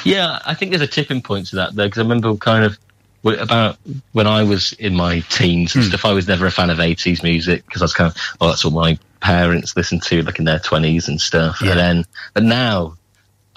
Yeah, 0.03 0.39
I 0.45 0.53
think 0.53 0.71
there's 0.71 0.81
a 0.81 0.87
tipping 0.87 1.21
point 1.21 1.47
to 1.47 1.57
that 1.57 1.75
though, 1.75 1.85
because 1.85 1.99
I 1.99 2.01
remember 2.01 2.35
kind 2.35 2.65
of 2.65 2.77
about 3.23 3.77
when 4.13 4.27
I 4.27 4.43
was 4.43 4.73
in 4.73 4.95
my 4.95 5.19
teens 5.21 5.75
and 5.75 5.83
hmm. 5.83 5.89
stuff. 5.89 6.05
I 6.05 6.13
was 6.13 6.27
never 6.27 6.45
a 6.45 6.51
fan 6.51 6.69
of 6.69 6.77
80s 6.77 7.23
music 7.23 7.65
because 7.65 7.81
I 7.81 7.85
was 7.85 7.93
kind 7.93 8.11
of, 8.11 8.21
oh, 8.39 8.47
that's 8.47 8.63
what 8.63 8.73
my 8.73 8.97
parents 9.19 9.75
listened 9.75 10.03
to, 10.03 10.23
like 10.23 10.39
in 10.39 10.45
their 10.45 10.59
20s 10.59 11.07
and 11.07 11.19
stuff. 11.19 11.61
Yeah. 11.61 11.71
And 11.71 11.79
then, 11.79 12.05
but 12.33 12.43
now. 12.43 12.95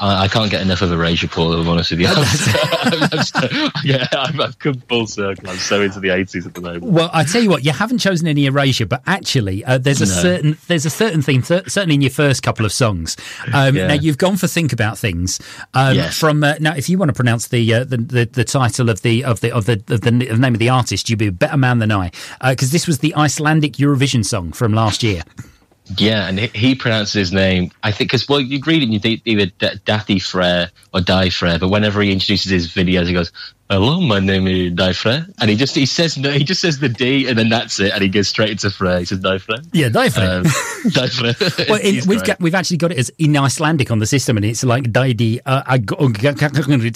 I 0.02 0.24
I 0.24 0.28
can't 0.28 0.50
get 0.50 0.60
enough 0.60 0.82
of 0.82 0.90
Erasure, 0.92 1.28
Paul. 1.28 1.52
If 1.54 1.60
I'm 1.60 1.68
honest 1.68 1.90
with 1.92 2.00
you. 2.00 2.06
I'm 2.10 3.02
I'm 3.12 3.22
so- 3.22 3.68
yeah, 3.84 4.06
I've, 4.12 4.38
I've 4.40 4.58
come 4.58 4.74
full 4.88 5.06
circle. 5.06 5.48
I'm 5.48 5.56
so 5.56 5.80
into 5.80 6.00
the 6.00 6.08
80s 6.08 6.44
at 6.46 6.54
the 6.54 6.60
moment. 6.60 6.84
Well, 6.84 7.08
I 7.12 7.24
tell 7.24 7.40
you 7.42 7.48
what, 7.50 7.64
you 7.64 7.72
haven't 7.72 7.98
chosen 7.98 8.26
any 8.26 8.46
erasure, 8.46 8.86
but 8.86 9.02
actually, 9.06 9.64
uh, 9.64 9.78
there's 9.78 10.00
a 10.02 10.06
No. 10.06 10.10
certain 10.12 10.58
there's 10.68 10.84
a 10.86 10.90
certain 10.90 11.22
theme, 11.22 11.42
cer- 11.42 11.68
certainly 11.68 11.94
in 11.94 12.02
your 12.02 12.10
first 12.10 12.42
couple 12.42 12.66
of 12.66 12.72
songs. 12.72 13.16
Um, 13.52 13.76
Yeah. 13.76 13.86
Now 13.88 13.94
you've 13.94 14.18
gone 14.18 14.36
for 14.36 14.46
think 14.48 14.72
about 14.72 14.98
things. 14.98 15.40
Um, 15.74 15.94
Yes. 15.96 16.18
From 16.18 16.42
uh, 16.42 16.54
now, 16.60 16.74
if 16.74 16.88
you 16.88 16.98
want 16.98 17.10
to 17.10 17.14
pronounce 17.14 17.48
the, 17.48 17.72
uh, 17.74 17.84
the 17.84 17.96
the 17.98 18.24
the 18.24 18.44
title 18.44 18.90
of 18.90 19.02
the 19.02 19.24
of 19.24 19.40
the 19.40 19.52
of 19.52 19.66
the 19.66 19.74
of 19.88 20.00
the, 20.00 20.08
of 20.30 20.36
the 20.36 20.38
name 20.38 20.54
of 20.54 20.58
the 20.58 20.68
artist, 20.68 21.08
you'd 21.08 21.18
be 21.18 21.28
a 21.28 21.32
better 21.32 21.56
man 21.56 21.78
than 21.78 21.92
I, 21.92 22.10
because 22.42 22.70
this 22.72 22.86
was 22.86 22.98
the 22.98 23.14
Icelandic 23.14 23.74
Eurovision 23.74 24.24
song 24.24 24.52
from 24.52 24.72
last 24.72 25.02
year. 25.02 25.22
Yeah, 25.98 26.28
and 26.28 26.38
he, 26.38 26.46
he 26.48 26.74
pronounces 26.74 27.12
his 27.14 27.32
name. 27.32 27.70
I 27.82 27.90
think 27.92 28.10
because 28.10 28.28
well, 28.28 28.40
you'd 28.40 28.66
read 28.66 28.82
it, 28.82 28.84
and 28.84 28.92
you 28.94 29.00
think 29.00 29.22
either 29.24 29.46
D- 29.46 29.78
Dathi 29.86 30.22
Frere 30.22 30.70
or 30.94 31.00
Die 31.00 31.30
Frere, 31.30 31.58
but 31.58 31.68
whenever 31.68 32.00
he 32.02 32.12
introduces 32.12 32.50
his 32.50 32.68
videos, 32.68 33.06
he 33.06 33.12
goes, 33.12 33.32
"Hello, 33.70 34.00
my 34.00 34.18
name 34.20 34.46
is 34.46 34.72
Die 34.72 34.92
Frere," 34.92 35.26
and 35.40 35.50
he 35.50 35.56
just 35.56 35.74
he 35.74 35.86
says 35.86 36.16
no, 36.16 36.30
he 36.30 36.44
just 36.44 36.60
says 36.60 36.78
the 36.78 36.88
D, 36.88 37.28
and 37.28 37.38
then 37.38 37.48
that's 37.48 37.78
it, 37.80 37.92
and 37.92 38.02
he 38.02 38.08
goes 38.08 38.28
straight 38.28 38.50
into 38.50 38.70
Frere. 38.70 39.00
He 39.00 39.04
says 39.06 39.18
Die 39.20 39.38
Frere. 39.38 39.58
Yeah, 39.72 39.88
definitely. 39.88 40.50
Um, 40.50 40.90
Die 40.90 41.06
Frere. 41.08 41.34
Well, 41.68 41.80
in, 41.80 42.02
we've 42.06 42.24
got, 42.24 42.40
we've 42.40 42.54
actually 42.54 42.76
got 42.78 42.92
it 42.92 42.98
as 42.98 43.10
in 43.18 43.36
Icelandic 43.36 43.90
on 43.90 43.98
the 43.98 44.06
system, 44.06 44.36
and 44.36 44.44
it's 44.46 44.64
like 44.64 44.84
Daidi. 44.84 45.40
Uh, 45.46 45.78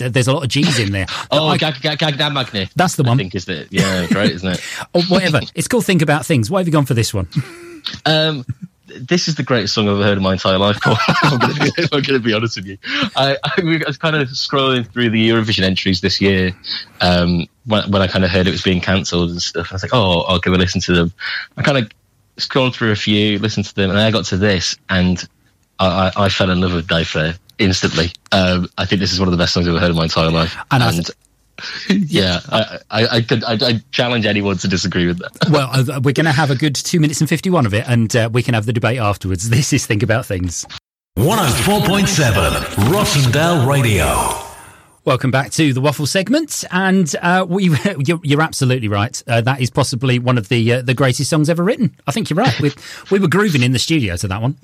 there's 0.08 0.28
a 0.28 0.32
lot 0.32 0.42
of 0.42 0.48
G's 0.48 0.78
in 0.78 0.92
there. 0.92 1.06
Oh, 1.30 1.48
I- 1.48 1.56
That's 1.58 2.96
the 2.96 3.04
I 3.04 3.08
one. 3.08 3.18
think 3.18 3.34
is 3.34 3.44
the 3.46 3.66
yeah, 3.70 4.06
great, 4.08 4.32
isn't 4.32 4.48
it? 4.52 4.60
or 4.94 5.02
whatever. 5.04 5.40
It's 5.54 5.68
called 5.68 5.84
Think 5.84 6.02
About 6.02 6.24
Things. 6.24 6.50
Why 6.50 6.60
have 6.60 6.66
you 6.66 6.72
gone 6.72 6.86
for 6.86 6.94
this 6.94 7.12
one? 7.12 7.28
Um, 8.04 8.44
this 9.00 9.28
is 9.28 9.34
the 9.34 9.42
greatest 9.42 9.74
song 9.74 9.88
I've 9.88 9.94
ever 9.94 10.04
heard 10.04 10.18
in 10.18 10.22
my 10.22 10.32
entire 10.32 10.58
life. 10.58 10.78
I'm 10.84 11.38
going 11.38 11.54
to 11.54 11.60
be, 11.60 11.88
I'm 11.92 12.02
gonna 12.02 12.18
be 12.18 12.32
honest 12.32 12.56
with 12.56 12.66
you. 12.66 12.78
I, 13.16 13.36
I 13.44 13.82
was 13.86 13.96
kind 13.96 14.16
of 14.16 14.28
scrolling 14.28 14.90
through 14.90 15.10
the 15.10 15.28
Eurovision 15.28 15.62
entries 15.62 16.00
this 16.00 16.20
year 16.20 16.52
um, 17.00 17.46
when, 17.64 17.90
when 17.90 18.02
I 18.02 18.06
kind 18.06 18.24
of 18.24 18.30
heard 18.30 18.46
it 18.46 18.52
was 18.52 18.62
being 18.62 18.80
cancelled 18.80 19.30
and 19.30 19.42
stuff. 19.42 19.68
I 19.70 19.74
was 19.74 19.82
like, 19.82 19.94
oh, 19.94 20.22
I'll 20.22 20.38
give 20.38 20.52
a 20.52 20.56
listen 20.56 20.80
to 20.82 20.92
them. 20.94 21.12
I 21.56 21.62
kind 21.62 21.78
of 21.78 21.90
scrolled 22.38 22.74
through 22.74 22.92
a 22.92 22.96
few, 22.96 23.38
listened 23.38 23.66
to 23.66 23.74
them, 23.74 23.90
and 23.90 23.98
I 23.98 24.10
got 24.10 24.24
to 24.26 24.36
this, 24.36 24.76
and 24.88 25.26
I, 25.78 26.12
I, 26.16 26.24
I 26.24 26.28
fell 26.28 26.50
in 26.50 26.60
love 26.60 26.74
with 26.74 26.86
Daði 26.86 27.06
Freyr 27.06 27.34
instantly. 27.58 28.12
Um, 28.32 28.68
I 28.78 28.84
think 28.84 29.00
this 29.00 29.12
is 29.12 29.18
one 29.18 29.28
of 29.28 29.32
the 29.32 29.38
best 29.38 29.54
songs 29.54 29.66
I've 29.66 29.74
ever 29.74 29.80
heard 29.80 29.90
in 29.90 29.96
my 29.96 30.04
entire 30.04 30.30
life. 30.30 30.56
And 30.70 30.82
I 30.82 30.92
th- 30.92 31.10
yeah, 31.90 32.40
I, 32.50 32.78
I, 32.90 33.06
I, 33.08 33.20
could, 33.22 33.44
I, 33.44 33.52
I 33.54 33.82
challenge 33.90 34.26
anyone 34.26 34.58
to 34.58 34.68
disagree 34.68 35.06
with 35.06 35.18
that. 35.18 35.32
Well, 35.50 35.70
uh, 35.72 36.00
we're 36.02 36.12
going 36.12 36.26
to 36.26 36.32
have 36.32 36.50
a 36.50 36.56
good 36.56 36.74
two 36.74 37.00
minutes 37.00 37.20
and 37.20 37.28
51 37.28 37.66
of 37.66 37.74
it, 37.74 37.84
and 37.88 38.14
uh, 38.14 38.28
we 38.32 38.42
can 38.42 38.54
have 38.54 38.66
the 38.66 38.72
debate 38.72 38.98
afterwards. 38.98 39.48
This 39.56 39.72
is 39.72 39.86
Think 39.86 40.02
About 40.02 40.26
Things. 40.26 40.66
104.7 41.16 42.34
Rossendale 42.90 43.66
Radio. 43.66 44.42
Welcome 45.06 45.30
back 45.30 45.50
to 45.52 45.72
the 45.72 45.80
waffle 45.80 46.04
segment, 46.04 46.64
and 46.70 47.14
uh, 47.22 47.46
we 47.48 47.70
you're, 48.04 48.20
you're 48.22 48.42
absolutely 48.42 48.88
right. 48.88 49.22
Uh, 49.26 49.40
that 49.40 49.60
is 49.60 49.70
possibly 49.70 50.18
one 50.18 50.36
of 50.36 50.48
the 50.48 50.74
uh, 50.74 50.82
the 50.82 50.94
greatest 50.94 51.30
songs 51.30 51.48
ever 51.48 51.62
written. 51.62 51.96
I 52.06 52.12
think 52.12 52.28
you're 52.28 52.36
right. 52.36 52.60
We 52.60 52.72
we 53.10 53.20
were 53.20 53.28
grooving 53.28 53.62
in 53.62 53.70
the 53.72 53.78
studio 53.78 54.16
to 54.16 54.28
that 54.28 54.42
one. 54.42 54.58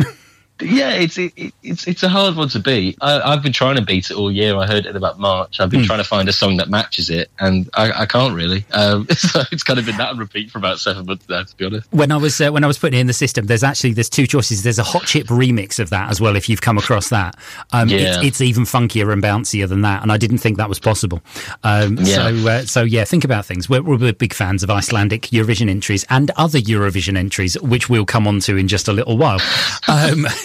Yeah, 0.61 0.91
it's 0.93 1.19
it, 1.19 1.33
it's 1.65 1.89
it's 1.89 2.03
a 2.05 2.09
hard 2.09 2.37
one 2.37 2.49
to 2.51 2.61
beat. 2.61 2.97
I, 3.01 3.21
I've 3.21 3.43
been 3.43 3.53
trying 3.53 3.75
to 3.77 3.83
beat 3.83 4.11
it 4.11 4.17
all 4.17 4.31
year. 4.31 4.55
I 4.57 4.67
heard 4.67 4.87
it 4.87 4.91
in 4.91 4.97
about 4.97 5.19
March. 5.19 5.59
I've 5.59 5.71
been 5.71 5.81
Hmm. 5.81 5.87
trying 5.87 5.99
to 5.99 6.05
find 6.05 6.29
a 6.29 6.33
song 6.33 6.57
that 6.59 6.69
matches 6.71 7.11
it, 7.11 7.31
and 7.41 7.69
I, 7.75 8.03
I 8.03 8.07
can't 8.07 8.33
really. 8.35 8.65
Um, 8.73 9.09
so 9.17 9.43
it's 9.51 9.65
kind 9.65 9.81
of 9.81 9.87
been 9.87 9.97
that 9.97 10.11
on 10.11 10.19
repeat 10.19 10.53
for 10.53 10.59
about 10.59 10.79
seven 10.79 11.05
months 11.07 11.29
now, 11.29 11.43
to 11.43 11.57
be 11.57 11.65
honest. 11.67 11.89
when 11.91 12.13
I 12.13 12.17
was 12.17 12.41
uh, 12.41 12.51
when 12.53 12.63
I 12.63 12.69
was 12.69 12.79
putting 12.79 12.97
it 12.97 13.01
in 13.01 13.09
the 13.09 13.13
system, 13.13 13.47
there's 13.47 13.65
actually 13.65 13.95
there's 13.95 14.11
two 14.11 14.27
choices. 14.27 14.63
There's 14.63 14.79
a 14.79 14.85
hot 14.85 15.05
chip 15.05 15.27
remix 15.29 15.81
of 15.81 15.91
that 15.91 16.11
as 16.11 16.21
well. 16.21 16.37
If 16.37 16.49
you've 16.49 16.61
come 16.63 16.79
across 16.79 17.09
that, 17.09 17.37
um, 17.73 17.89
Yeah. 17.89 18.19
it's, 18.19 18.25
it's 18.27 18.41
even 18.41 18.63
funkier 18.63 19.13
and 19.13 19.21
bouncier 19.21 19.69
than 19.69 19.81
that, 19.83 20.03
and 20.03 20.13
I 20.13 20.17
didn't 20.17 20.39
think 20.39 20.59
that 20.59 20.69
was 20.69 20.79
possible. 20.79 21.23
Um, 21.65 21.97
Yeah. 21.99 22.05
So 22.05 22.49
uh, 22.49 22.65
so 22.67 22.83
yeah, 22.85 23.03
think 23.05 23.25
about 23.25 23.47
things. 23.47 23.69
We're, 23.69 23.83
we're 23.83 24.13
big 24.13 24.33
fans 24.33 24.63
of 24.63 24.71
Icelandic 24.71 25.23
Eurovision 25.23 25.69
entries 25.69 26.05
and 26.09 26.31
other 26.37 26.61
Eurovision 26.61 27.17
entries, 27.17 27.61
which 27.63 27.89
we'll 27.91 28.07
come 28.07 28.29
on 28.29 28.39
to 28.41 28.57
in 28.57 28.69
just 28.69 28.87
a 28.87 28.93
little 28.93 29.19
while. 29.19 29.41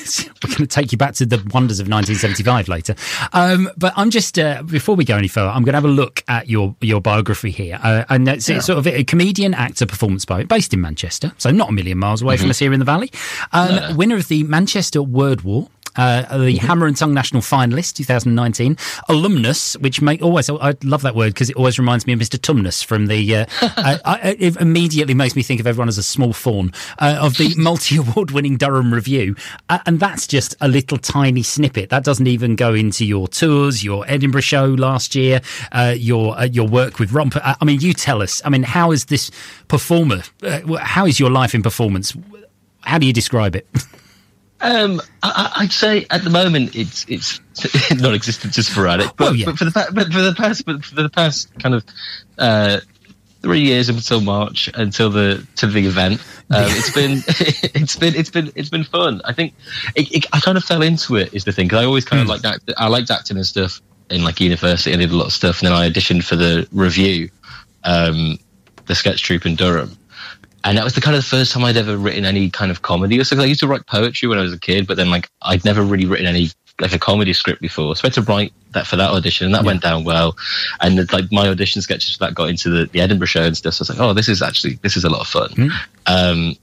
We're 0.44 0.50
going 0.50 0.58
to 0.58 0.68
take 0.68 0.92
you 0.92 0.98
back 0.98 1.14
to 1.16 1.26
the 1.26 1.38
wonders 1.54 1.80
of 1.80 1.88
1975 1.88 2.68
later. 2.68 2.96
Um, 3.34 3.70
but 3.78 3.94
I'm 3.96 4.10
just 4.10 4.38
uh, 4.40 4.64
before 4.64 4.96
we 4.96 5.06
go 5.06 5.16
any 5.18 5.28
further, 5.28 5.50
I'm 5.50 5.64
going 5.64 5.74
to 5.74 5.78
have 5.78 5.86
a 5.86 5.90
look 5.90 6.24
at 6.28 6.50
your 6.50 6.76
your 6.82 7.02
biography 7.02 7.52
here, 7.52 7.80
uh, 7.82 8.06
and 8.10 8.28
it's, 8.28 8.50
it's 8.50 8.66
sort 8.66 8.80
of 8.80 8.88
a 8.88 9.04
comedian, 9.04 9.54
actor, 9.54 9.86
performance 9.86 10.26
poet 10.26 10.48
based 10.48 10.74
in 10.74 10.82
Manchester, 10.82 11.32
so 11.38 11.52
not 11.52 11.70
a 11.70 11.74
million 11.74 11.98
miles 11.98 12.22
away 12.22 12.38
from 12.38 12.50
us 12.50 12.60
here 12.60 12.74
in 12.74 12.80
the 12.80 12.86
valley. 12.86 13.12
Um, 13.52 13.98
Winner 13.98 14.16
of 14.16 14.28
the 14.28 14.44
Manchester 14.44 15.02
Word 15.02 15.42
War. 15.42 15.70
Uh, 15.98 16.38
the 16.38 16.58
Hammer 16.58 16.86
and 16.86 16.96
Tongue 16.96 17.14
National 17.14 17.42
Finalist 17.42 17.96
2019, 17.96 18.78
alumnus, 19.10 19.76
which 19.78 20.02
make 20.02 20.22
always 20.22 20.50
I 20.50 20.76
love 20.84 21.02
that 21.02 21.16
word 21.16 21.34
because 21.34 21.50
it 21.50 21.56
always 21.56 21.80
reminds 21.80 22.08
me 22.08 22.14
of 22.14 22.20
Mr. 22.20 22.38
Tumnus 22.38 22.84
from 22.84 23.08
the. 23.08 23.36
Uh, 23.36 23.46
I, 23.62 24.00
I, 24.06 24.36
it 24.40 24.58
immediately 24.58 25.14
makes 25.14 25.36
me 25.36 25.44
think 25.44 25.60
of 25.60 25.68
everyone 25.68 25.88
as 25.88 25.98
a 25.98 26.04
small 26.04 26.34
fawn 26.34 26.72
uh, 27.00 27.18
of 27.20 27.38
the 27.38 27.54
multi-award 27.58 28.32
winning 28.38 28.58
Durham 28.58 28.94
Revue, 28.94 29.36
uh, 29.70 29.80
and 29.86 30.00
that's 30.00 30.28
just 30.28 30.56
a 30.62 30.68
little 30.68 30.98
tiny 30.98 31.44
snippet. 31.44 31.90
That 31.90 32.04
doesn't 32.04 32.28
even 32.28 32.56
go 32.56 32.74
into 32.74 33.06
your 33.06 33.28
tours, 33.28 33.84
your 33.84 34.06
Edinburgh 34.08 34.42
show 34.42 34.66
last 34.66 35.16
year, 35.16 35.42
uh, 35.72 35.96
your 35.98 36.42
your 36.46 36.68
work 36.68 37.00
with 37.00 37.12
Romper. 37.12 37.42
I 37.44 37.64
mean, 37.66 37.82
you 37.82 37.94
tell 37.94 38.22
us. 38.22 38.42
I 38.46 38.50
mean, 38.50 38.64
how 38.64 38.92
is 38.92 39.06
this 39.06 39.32
performer? 39.68 40.22
how 40.80 41.06
is 41.06 41.20
your 41.20 41.30
life 41.30 41.56
in 41.56 41.64
performance? 41.64 42.16
How 42.82 42.98
do 42.98 43.06
you 43.06 43.14
describe 43.14 43.56
it? 43.56 43.68
Um, 44.60 45.02
I, 45.22 45.60
would 45.62 45.72
say 45.72 46.08
at 46.10 46.24
the 46.24 46.30
moment 46.32 46.76
it's 46.76 47.06
it's 47.08 47.40
non-existent, 47.96 48.54
just 48.54 48.72
sporadic. 48.72 49.16
But, 49.16 49.20
well, 49.20 49.36
yeah. 49.36 49.46
but 49.46 49.58
for 49.58 49.66
the 49.66 49.92
but 49.94 50.12
for 50.12 50.22
the 50.22 50.34
past 50.34 50.66
but 50.66 50.84
for 50.84 50.96
the 50.96 51.10
past 51.10 51.52
kind 51.60 51.76
of 51.76 51.86
uh, 52.40 52.80
three 53.42 53.62
years 53.62 53.90
until 53.90 54.20
March 54.22 54.70
until 54.74 55.12
the 55.12 55.46
to 55.58 55.68
the 55.68 55.86
event, 55.86 56.20
um, 56.50 56.66
it's 56.70 56.92
been 56.92 57.24
it's 57.80 57.96
been 57.96 58.16
it's 58.16 58.32
been 58.32 58.52
it's 58.56 58.70
been 58.70 58.84
fun. 58.84 59.22
I 59.26 59.34
think 59.34 59.54
it, 59.96 60.12
it, 60.12 60.26
I 60.34 60.40
kind 60.40 60.58
of 60.58 60.64
fell 60.64 60.82
into 60.82 61.18
it 61.18 61.34
is 61.34 61.44
the 61.44 61.52
thing 61.52 61.68
because 61.68 61.84
I 61.84 61.86
always 61.86 62.06
kind 62.06 62.22
of 62.22 62.28
mm. 62.28 62.32
liked 62.32 62.46
act, 62.46 62.72
I 62.78 62.88
liked 62.88 63.12
acting 63.12 63.38
and 63.38 63.46
stuff 63.46 63.80
in 64.10 64.24
like 64.24 64.40
university. 64.40 64.92
I 64.92 64.98
did 64.98 65.12
a 65.12 65.16
lot 65.16 65.28
of 65.28 65.34
stuff, 65.34 65.60
and 65.60 65.68
then 65.68 65.74
I 65.74 65.88
auditioned 65.88 66.24
for 66.24 66.36
the 66.36 66.68
Revue, 66.72 67.30
um, 67.84 68.40
the 68.88 68.96
sketch 68.96 69.22
troupe 69.22 69.46
in 69.46 69.56
Durham 69.56 69.98
and 70.68 70.78
that 70.78 70.84
was 70.84 70.94
the 70.94 71.02
kind 71.02 71.16
of 71.16 71.24
the 71.24 71.30
first 71.30 71.54
time 71.54 71.64
I'd 71.64 71.78
ever 71.78 71.96
written 71.96 72.26
any 72.26 72.50
kind 72.50 72.72
of 72.72 72.82
comedy 72.82 73.18
or 73.18 73.24
something. 73.24 73.46
I 73.46 73.48
used 73.48 73.62
to 73.62 73.68
write 73.68 73.86
poetry 73.86 74.28
when 74.28 74.38
I 74.38 74.42
was 74.42 74.52
a 74.52 74.60
kid, 74.60 74.86
but 74.86 74.98
then 74.98 75.10
like 75.10 75.30
I'd 75.42 75.64
never 75.64 75.82
really 75.82 76.06
written 76.06 76.26
any 76.26 76.50
like 76.82 76.92
a 76.92 77.00
comedy 77.00 77.32
script 77.32 77.62
before. 77.62 77.96
So 77.96 78.02
I 78.04 78.08
had 78.08 78.14
to 78.16 78.22
write 78.22 78.52
that 78.72 78.86
for 78.86 78.98
that 78.98 79.10
audition, 79.10 79.46
and 79.46 79.56
that 79.56 79.62
yeah. 79.62 79.68
went 79.68 79.82
down 79.82 80.04
well. 80.04 80.36
And 80.82 80.98
the, 80.98 81.10
like 81.16 81.32
my 81.32 81.48
audition 81.48 81.82
sketches 81.82 82.18
for 82.18 82.26
that 82.26 82.36
got 82.36 82.50
into 82.50 82.70
the, 82.70 82.86
the 82.88 83.00
Edinburgh 83.00 83.28
show 83.28 83.44
and 83.44 83.56
stuff. 83.56 83.76
So 83.76 83.82
I 83.82 83.84
was 83.84 83.90
like, 83.92 84.00
oh, 84.00 84.14
this 84.14 84.28
is 84.28 84.42
actually 84.42 84.74
this 84.82 84.98
is 84.98 85.06
a 85.06 85.10
lot 85.10 85.22
of 85.22 85.28
fun. 85.28 85.50
Mm. 85.52 85.72
Um, 86.06 86.56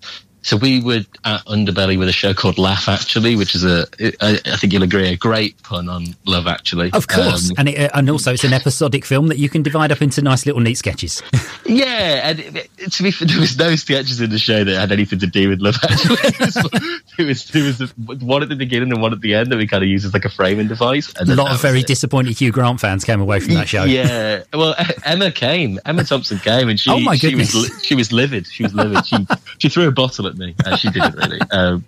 so 0.44 0.58
we 0.58 0.82
were 0.82 1.00
at 1.24 1.42
Underbelly 1.46 1.98
with 1.98 2.06
a 2.06 2.12
show 2.12 2.34
called 2.34 2.58
Laugh 2.58 2.86
Actually, 2.86 3.34
which 3.34 3.54
is 3.54 3.64
a, 3.64 3.86
I, 4.20 4.38
I 4.44 4.56
think 4.56 4.74
you'll 4.74 4.82
agree, 4.82 5.08
a 5.08 5.16
great 5.16 5.60
pun 5.62 5.88
on 5.88 6.04
Love 6.26 6.46
Actually. 6.46 6.92
Of 6.92 7.08
course, 7.08 7.50
um, 7.50 7.56
and 7.58 7.68
it, 7.70 7.90
and 7.94 8.10
also 8.10 8.34
it's 8.34 8.44
an 8.44 8.52
episodic 8.52 9.06
film 9.06 9.28
that 9.28 9.38
you 9.38 9.48
can 9.48 9.62
divide 9.62 9.90
up 9.90 10.02
into 10.02 10.20
nice 10.20 10.44
little 10.44 10.60
neat 10.60 10.74
sketches. 10.76 11.22
yeah, 11.66 12.28
and 12.28 12.40
it, 12.40 12.70
it, 12.76 12.92
to 12.92 13.02
be 13.02 13.10
fair, 13.10 13.26
there 13.26 13.40
was 13.40 13.56
no 13.58 13.74
sketches 13.74 14.20
in 14.20 14.28
the 14.28 14.38
show 14.38 14.64
that 14.64 14.78
had 14.78 14.92
anything 14.92 15.18
to 15.20 15.26
do 15.26 15.48
with 15.48 15.60
Love 15.60 15.76
Actually. 15.82 16.18
it 17.18 17.24
was 17.24 17.46
there 17.46 17.64
was 17.64 17.96
one 17.96 18.42
at 18.42 18.50
the 18.50 18.56
beginning 18.56 18.92
and 18.92 19.00
one 19.00 19.14
at 19.14 19.22
the 19.22 19.34
end 19.34 19.50
that 19.50 19.56
we 19.56 19.66
kind 19.66 19.82
of 19.82 19.88
used 19.88 20.04
as 20.04 20.12
like 20.12 20.26
a 20.26 20.30
framing 20.30 20.68
device. 20.68 21.10
a 21.18 21.24
lot 21.24 21.52
of 21.52 21.62
very 21.62 21.82
disappointed 21.82 22.38
Hugh 22.38 22.52
Grant 22.52 22.80
fans 22.80 23.02
came 23.02 23.22
away 23.22 23.40
from 23.40 23.54
that 23.54 23.66
show. 23.66 23.84
Yeah, 23.84 24.42
well, 24.52 24.74
Emma 25.06 25.30
came, 25.30 25.80
Emma 25.86 26.04
Thompson 26.04 26.38
came, 26.38 26.68
and 26.68 26.78
she, 26.78 26.90
oh 26.90 27.00
my 27.00 27.16
she 27.16 27.34
was 27.34 27.70
she 27.82 27.94
was 27.94 28.12
livid. 28.12 28.46
She 28.46 28.62
was 28.62 28.74
livid. 28.74 29.06
She 29.06 29.26
she 29.56 29.70
threw 29.70 29.88
a 29.88 29.92
bottle 29.92 30.26
at 30.26 30.33
at 30.34 30.38
me. 30.38 30.54
Uh, 30.64 30.76
she 30.76 30.90
didn't 30.90 31.14
really. 31.14 31.40
Um, 31.50 31.84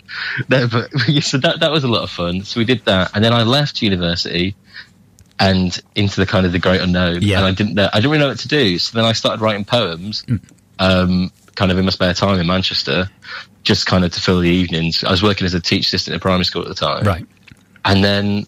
no, 0.48 0.68
but 0.68 0.90
so 1.22 1.38
that 1.38 1.60
that 1.60 1.72
was 1.72 1.82
a 1.82 1.88
lot 1.88 2.02
of 2.02 2.10
fun. 2.10 2.44
So 2.44 2.60
we 2.60 2.64
did 2.64 2.84
that, 2.84 3.10
and 3.14 3.24
then 3.24 3.32
I 3.32 3.42
left 3.42 3.82
university 3.82 4.54
and 5.38 5.80
into 5.94 6.20
the 6.20 6.26
kind 6.26 6.46
of 6.46 6.52
the 6.52 6.58
great 6.58 6.80
unknown. 6.80 7.22
Yeah. 7.22 7.38
And 7.38 7.46
I 7.46 7.52
didn't 7.52 7.74
know, 7.74 7.88
I 7.92 7.96
didn't 7.96 8.10
really 8.10 8.22
know 8.22 8.28
what 8.28 8.38
to 8.40 8.48
do. 8.48 8.78
So 8.78 8.96
then 8.96 9.04
I 9.04 9.12
started 9.12 9.40
writing 9.40 9.64
poems, 9.64 10.22
mm. 10.24 10.40
um, 10.78 11.30
kind 11.54 11.70
of 11.70 11.78
in 11.78 11.84
my 11.84 11.90
spare 11.90 12.14
time 12.14 12.38
in 12.40 12.46
Manchester, 12.46 13.10
just 13.62 13.86
kind 13.86 14.04
of 14.04 14.12
to 14.12 14.20
fill 14.20 14.40
the 14.40 14.48
evenings. 14.48 15.04
I 15.04 15.10
was 15.10 15.22
working 15.22 15.44
as 15.44 15.54
a 15.54 15.60
teacher 15.60 15.86
assistant 15.86 16.14
in 16.14 16.20
primary 16.20 16.44
school 16.44 16.62
at 16.62 16.68
the 16.68 16.74
time. 16.74 17.04
Right. 17.04 17.26
And 17.84 18.02
then 18.02 18.46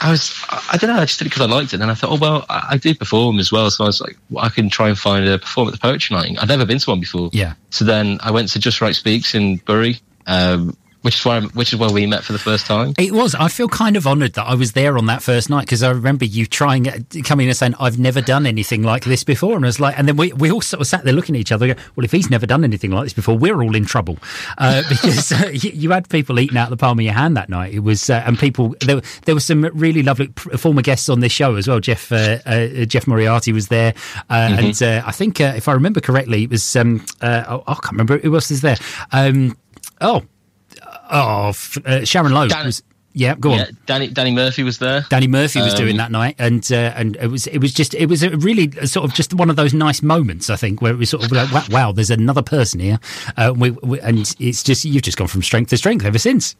I 0.00 0.10
was, 0.12 0.32
I 0.48 0.76
don't 0.76 0.90
know, 0.90 1.00
I 1.00 1.04
just 1.04 1.18
did 1.18 1.26
it 1.26 1.30
because 1.30 1.42
I 1.42 1.52
liked 1.52 1.72
it. 1.72 1.74
And 1.74 1.82
then 1.82 1.90
I 1.90 1.94
thought, 1.94 2.12
oh, 2.12 2.18
well, 2.20 2.46
I, 2.48 2.68
I 2.70 2.76
do 2.76 2.94
perform 2.94 3.40
as 3.40 3.50
well. 3.50 3.68
So 3.70 3.84
I 3.84 3.88
was 3.88 4.00
like, 4.00 4.16
well, 4.30 4.44
I 4.44 4.48
can 4.48 4.70
try 4.70 4.88
and 4.88 4.96
find 4.96 5.26
a 5.26 5.38
perform 5.38 5.68
at 5.68 5.72
the 5.72 5.80
Poetry 5.80 6.16
Night. 6.16 6.36
I'd 6.40 6.48
never 6.48 6.64
been 6.64 6.78
to 6.78 6.90
one 6.90 7.00
before. 7.00 7.30
Yeah. 7.32 7.54
So 7.70 7.84
then 7.84 8.18
I 8.22 8.30
went 8.30 8.48
to 8.50 8.60
Just 8.60 8.80
Right 8.80 8.94
Speaks 8.94 9.34
in 9.34 9.56
Bury. 9.56 10.00
Um, 10.26 10.76
which 11.02 11.18
is 11.18 11.24
why, 11.24 11.40
which 11.40 11.72
is 11.72 11.78
where 11.78 11.90
we 11.90 12.06
met 12.06 12.24
for 12.24 12.32
the 12.32 12.38
first 12.38 12.66
time. 12.66 12.92
It 12.98 13.12
was. 13.12 13.34
I 13.34 13.48
feel 13.48 13.68
kind 13.68 13.96
of 13.96 14.06
honoured 14.06 14.34
that 14.34 14.44
I 14.44 14.54
was 14.54 14.72
there 14.72 14.98
on 14.98 15.06
that 15.06 15.22
first 15.22 15.48
night 15.48 15.62
because 15.62 15.82
I 15.82 15.90
remember 15.90 16.24
you 16.24 16.44
trying 16.44 16.84
coming 17.24 17.44
in 17.44 17.50
and 17.50 17.56
saying, 17.56 17.74
"I've 17.78 17.98
never 17.98 18.20
done 18.20 18.46
anything 18.46 18.82
like 18.82 19.04
this 19.04 19.22
before," 19.22 19.54
and 19.54 19.64
I 19.64 19.68
was 19.68 19.78
like, 19.78 19.98
and 19.98 20.08
then 20.08 20.16
we 20.16 20.32
we 20.32 20.50
all 20.50 20.60
sort 20.60 20.80
of 20.80 20.86
sat 20.86 21.04
there 21.04 21.12
looking 21.12 21.36
at 21.36 21.40
each 21.40 21.52
other. 21.52 21.68
Go, 21.68 21.80
well, 21.94 22.04
if 22.04 22.12
he's 22.12 22.30
never 22.30 22.46
done 22.46 22.64
anything 22.64 22.90
like 22.90 23.04
this 23.04 23.12
before, 23.12 23.38
we're 23.38 23.62
all 23.62 23.76
in 23.76 23.84
trouble 23.84 24.18
uh, 24.58 24.82
because 24.88 25.30
uh, 25.30 25.50
you, 25.52 25.70
you, 25.70 25.90
had 25.90 26.08
people 26.08 26.38
eating 26.40 26.56
out 26.56 26.64
of 26.64 26.70
the 26.70 26.76
palm 26.76 26.98
of 26.98 27.04
your 27.04 27.14
hand 27.14 27.36
that 27.36 27.48
night. 27.48 27.72
It 27.72 27.80
was, 27.80 28.10
uh, 28.10 28.22
and 28.26 28.38
people 28.38 28.74
there 28.80 29.00
there 29.24 29.34
were 29.34 29.40
some 29.40 29.62
really 29.74 30.02
lovely 30.02 30.28
former 30.56 30.82
guests 30.82 31.08
on 31.08 31.20
this 31.20 31.32
show 31.32 31.54
as 31.54 31.68
well. 31.68 31.80
Jeff 31.80 32.10
uh, 32.10 32.38
uh, 32.44 32.84
Jeff 32.86 33.06
Moriarty 33.06 33.52
was 33.52 33.68
there, 33.68 33.94
uh, 34.30 34.48
mm-hmm. 34.48 34.84
and 34.84 35.04
I 35.04 35.12
think 35.12 35.40
if 35.40 35.68
I 35.68 35.72
remember 35.72 36.00
correctly, 36.00 36.44
it 36.44 36.50
was 36.50 36.76
um, 36.76 37.04
oh, 37.22 37.62
I 37.66 37.74
can't 37.74 37.92
remember 37.92 38.18
who 38.18 38.34
else 38.34 38.50
is 38.50 38.62
there. 38.62 38.76
Um, 39.12 39.56
oh 40.00 40.24
Oh, 41.10 41.52
uh, 41.86 42.04
Sharon 42.04 42.32
Lowe 42.32 42.48
Dan- 42.48 42.66
was. 42.66 42.82
Yeah, 43.18 43.34
go 43.34 43.50
on. 43.50 43.58
Yeah, 43.58 43.70
Danny 43.86 44.06
Danny 44.06 44.30
Murphy 44.30 44.62
was 44.62 44.78
there. 44.78 45.04
Danny 45.10 45.26
Murphy 45.26 45.60
was 45.60 45.72
um, 45.72 45.78
doing 45.78 45.96
that 45.96 46.12
night, 46.12 46.36
and 46.38 46.64
uh, 46.70 46.92
and 46.94 47.16
it 47.16 47.26
was 47.26 47.48
it 47.48 47.58
was 47.58 47.74
just 47.74 47.92
it 47.94 48.06
was 48.06 48.22
a 48.22 48.30
really 48.36 48.70
sort 48.86 49.04
of 49.04 49.12
just 49.12 49.34
one 49.34 49.50
of 49.50 49.56
those 49.56 49.74
nice 49.74 50.02
moments 50.02 50.50
I 50.50 50.54
think 50.54 50.80
where 50.80 50.92
it 50.92 50.98
was 50.98 51.10
sort 51.10 51.24
of 51.24 51.32
like 51.32 51.50
wow, 51.50 51.64
wow 51.68 51.92
there's 51.92 52.10
another 52.10 52.42
person 52.42 52.78
here, 52.78 53.00
uh, 53.36 53.52
we, 53.56 53.70
we, 53.70 53.98
and 54.02 54.18
it's 54.38 54.62
just 54.62 54.84
you've 54.84 55.02
just 55.02 55.18
gone 55.18 55.26
from 55.26 55.42
strength 55.42 55.70
to 55.70 55.76
strength 55.76 56.04
ever 56.04 56.18
since. 56.18 56.54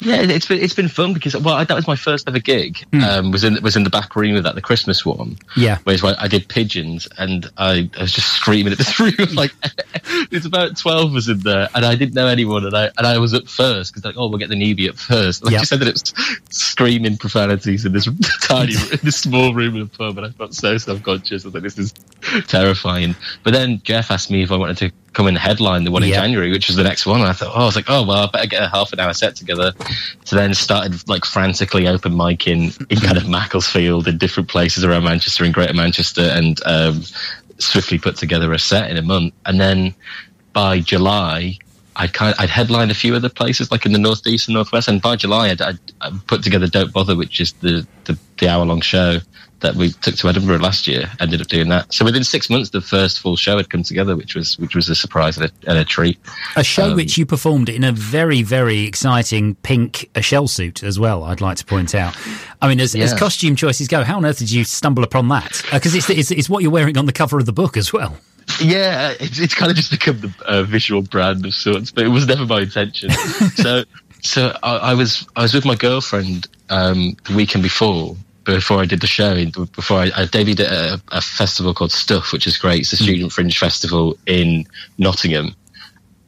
Yeah, 0.00 0.22
it's 0.22 0.46
been 0.46 0.60
it's 0.60 0.74
been 0.74 0.88
fun 0.88 1.12
because 1.12 1.36
well, 1.36 1.64
that 1.64 1.74
was 1.74 1.88
my 1.88 1.96
first 1.96 2.28
ever 2.28 2.38
gig. 2.38 2.76
Mm. 2.92 3.02
Um, 3.02 3.30
was 3.32 3.42
in 3.42 3.60
was 3.62 3.74
in 3.74 3.82
the 3.82 3.90
back 3.90 4.14
room 4.14 4.36
of 4.36 4.44
that 4.44 4.54
the 4.54 4.60
Christmas 4.60 5.04
one. 5.04 5.36
Yeah, 5.56 5.78
where 5.78 5.98
I 6.18 6.28
did 6.28 6.48
pigeons 6.48 7.08
and 7.18 7.50
I, 7.56 7.90
I 7.96 8.02
was 8.02 8.12
just 8.12 8.28
screaming 8.28 8.72
at 8.72 8.78
this 8.78 9.00
room 9.00 9.34
like 9.34 9.52
it's 10.30 10.46
about 10.46 10.76
twelve 10.76 11.12
was 11.12 11.28
in 11.28 11.40
there 11.40 11.68
and 11.74 11.84
I 11.84 11.96
didn't 11.96 12.14
know 12.14 12.28
anyone 12.28 12.64
and 12.64 12.76
I 12.76 12.90
and 12.96 13.06
I 13.06 13.18
was 13.18 13.34
up 13.34 13.48
first 13.48 13.92
because 13.92 14.04
like 14.04 14.16
oh 14.16 14.28
we'll 14.28 14.38
get 14.38 14.50
the 14.50 14.54
newbie 14.54 14.88
up 14.88 14.96
first. 14.96 15.42
And 15.42 15.50
yep. 15.50 15.58
I 15.58 15.62
just 15.62 15.72
screaming 16.50 17.16
profanities 17.16 17.84
in 17.84 17.92
this 17.92 18.08
tiny 18.42 18.74
in 18.74 18.98
this 19.02 19.16
small 19.16 19.54
room 19.54 19.76
in 19.76 19.82
a 19.82 19.86
pub 19.86 20.18
and 20.18 20.26
I 20.26 20.30
felt 20.30 20.54
so 20.54 20.76
self 20.78 21.02
conscious. 21.02 21.44
I 21.44 21.48
was 21.48 21.54
like 21.54 21.62
this 21.62 21.78
is 21.78 21.94
terrifying. 22.46 23.14
But 23.42 23.52
then 23.52 23.80
Jeff 23.84 24.10
asked 24.10 24.30
me 24.30 24.42
if 24.42 24.52
I 24.52 24.56
wanted 24.56 24.78
to 24.78 24.92
come 25.12 25.26
in 25.26 25.36
headline 25.36 25.84
the 25.84 25.90
one 25.90 26.02
in 26.02 26.10
January, 26.10 26.50
which 26.50 26.68
was 26.68 26.76
the 26.76 26.84
next 26.84 27.06
one. 27.06 27.20
And 27.20 27.28
I 27.28 27.32
thought, 27.32 27.52
oh, 27.54 27.62
I 27.62 27.64
was 27.64 27.76
like, 27.76 27.86
oh 27.88 28.06
well, 28.06 28.24
I 28.24 28.30
better 28.30 28.46
get 28.46 28.62
a 28.62 28.68
half 28.68 28.92
an 28.92 29.00
hour 29.00 29.12
set 29.12 29.36
together. 29.36 29.72
So 30.24 30.36
then 30.36 30.54
started 30.54 31.08
like 31.08 31.24
frantically 31.24 31.88
open 31.88 32.16
mic 32.16 32.46
in, 32.46 32.70
in 32.90 32.98
kind 32.98 33.16
of 33.16 33.28
Macclesfield 33.28 34.08
in 34.08 34.18
different 34.18 34.48
places 34.48 34.84
around 34.84 35.04
Manchester 35.04 35.44
in 35.44 35.52
Greater 35.52 35.74
Manchester, 35.74 36.22
and 36.22 36.60
um, 36.66 37.02
swiftly 37.58 37.98
put 37.98 38.16
together 38.16 38.52
a 38.52 38.58
set 38.58 38.90
in 38.90 38.96
a 38.96 39.02
month. 39.02 39.34
And 39.46 39.60
then 39.60 39.94
by 40.52 40.80
July, 40.80 41.58
I'd 41.98 42.12
kind 42.12 42.32
of, 42.32 42.40
I'd 42.40 42.48
headlined 42.48 42.90
a 42.90 42.94
few 42.94 43.14
other 43.14 43.28
places 43.28 43.70
like 43.70 43.84
in 43.84 43.92
the 43.92 43.98
northeast 43.98 44.48
and 44.48 44.54
northwest, 44.54 44.88
and 44.88 45.02
by 45.02 45.16
July 45.16 45.50
I'd, 45.50 45.60
I'd, 45.60 45.78
I'd 46.00 46.26
put 46.26 46.42
together 46.42 46.66
Don't 46.66 46.92
Bother, 46.92 47.16
which 47.16 47.40
is 47.40 47.52
the 47.54 47.86
the, 48.04 48.18
the 48.38 48.48
hour 48.48 48.64
long 48.64 48.80
show 48.80 49.18
that 49.60 49.74
we 49.74 49.90
took 49.90 50.14
to 50.14 50.28
Edinburgh 50.28 50.58
last 50.58 50.86
year. 50.86 51.10
Ended 51.20 51.40
up 51.40 51.48
doing 51.48 51.68
that. 51.68 51.92
So 51.92 52.04
within 52.04 52.22
six 52.22 52.48
months, 52.48 52.70
the 52.70 52.80
first 52.80 53.18
full 53.18 53.34
show 53.34 53.56
had 53.56 53.70
come 53.70 53.82
together, 53.82 54.16
which 54.16 54.34
was 54.34 54.58
which 54.58 54.74
was 54.76 54.88
a 54.88 54.94
surprise 54.94 55.36
and 55.36 55.50
a, 55.50 55.68
and 55.68 55.78
a 55.78 55.84
treat. 55.84 56.18
A 56.56 56.62
show 56.62 56.90
um, 56.90 56.96
which 56.96 57.18
you 57.18 57.26
performed 57.26 57.68
in 57.68 57.82
a 57.82 57.92
very 57.92 58.42
very 58.42 58.84
exciting 58.84 59.56
pink 59.56 60.08
a 60.14 60.22
shell 60.22 60.46
suit 60.46 60.82
as 60.82 60.98
well. 61.00 61.24
I'd 61.24 61.40
like 61.40 61.56
to 61.56 61.64
point 61.64 61.94
out. 61.94 62.16
I 62.62 62.68
mean, 62.68 62.80
as, 62.80 62.94
yeah. 62.94 63.04
as 63.04 63.14
costume 63.14 63.56
choices 63.56 63.88
go, 63.88 64.04
how 64.04 64.16
on 64.16 64.24
earth 64.24 64.38
did 64.38 64.50
you 64.50 64.64
stumble 64.64 65.02
upon 65.02 65.28
that? 65.28 65.62
Because 65.72 65.94
uh, 65.94 65.98
it's, 65.98 66.10
it's 66.10 66.30
it's 66.30 66.48
what 66.48 66.62
you're 66.62 66.72
wearing 66.72 66.96
on 66.96 67.06
the 67.06 67.12
cover 67.12 67.38
of 67.38 67.46
the 67.46 67.52
book 67.52 67.76
as 67.76 67.92
well. 67.92 68.16
Yeah, 68.60 69.14
it's, 69.20 69.38
it's 69.38 69.54
kind 69.54 69.70
of 69.70 69.76
just 69.76 69.90
become 69.90 70.20
the 70.20 70.32
uh, 70.46 70.62
visual 70.62 71.02
brand 71.02 71.44
of 71.44 71.54
sorts, 71.54 71.90
but 71.90 72.04
it 72.04 72.08
was 72.08 72.26
never 72.26 72.46
my 72.46 72.62
intention. 72.62 73.10
so, 73.56 73.84
so 74.22 74.56
I, 74.62 74.76
I, 74.76 74.94
was 74.94 75.26
I 75.36 75.42
was 75.42 75.54
with 75.54 75.64
my 75.64 75.74
girlfriend 75.74 76.48
um, 76.70 77.16
the 77.26 77.36
weekend 77.36 77.62
before, 77.62 78.16
before 78.44 78.80
I 78.80 78.86
did 78.86 79.00
the 79.00 79.06
show, 79.06 79.34
before 79.76 79.98
I, 79.98 80.06
I 80.06 80.24
debuted 80.24 80.60
at 80.60 80.72
a, 80.72 81.02
a, 81.12 81.20
festival 81.20 81.74
called 81.74 81.92
Stuff, 81.92 82.32
which 82.32 82.46
is 82.46 82.56
great. 82.56 82.80
It's 82.80 82.92
a 82.92 82.96
hmm. 82.96 83.04
student 83.04 83.32
fringe 83.32 83.58
festival 83.58 84.18
in 84.26 84.66
Nottingham. 84.96 85.54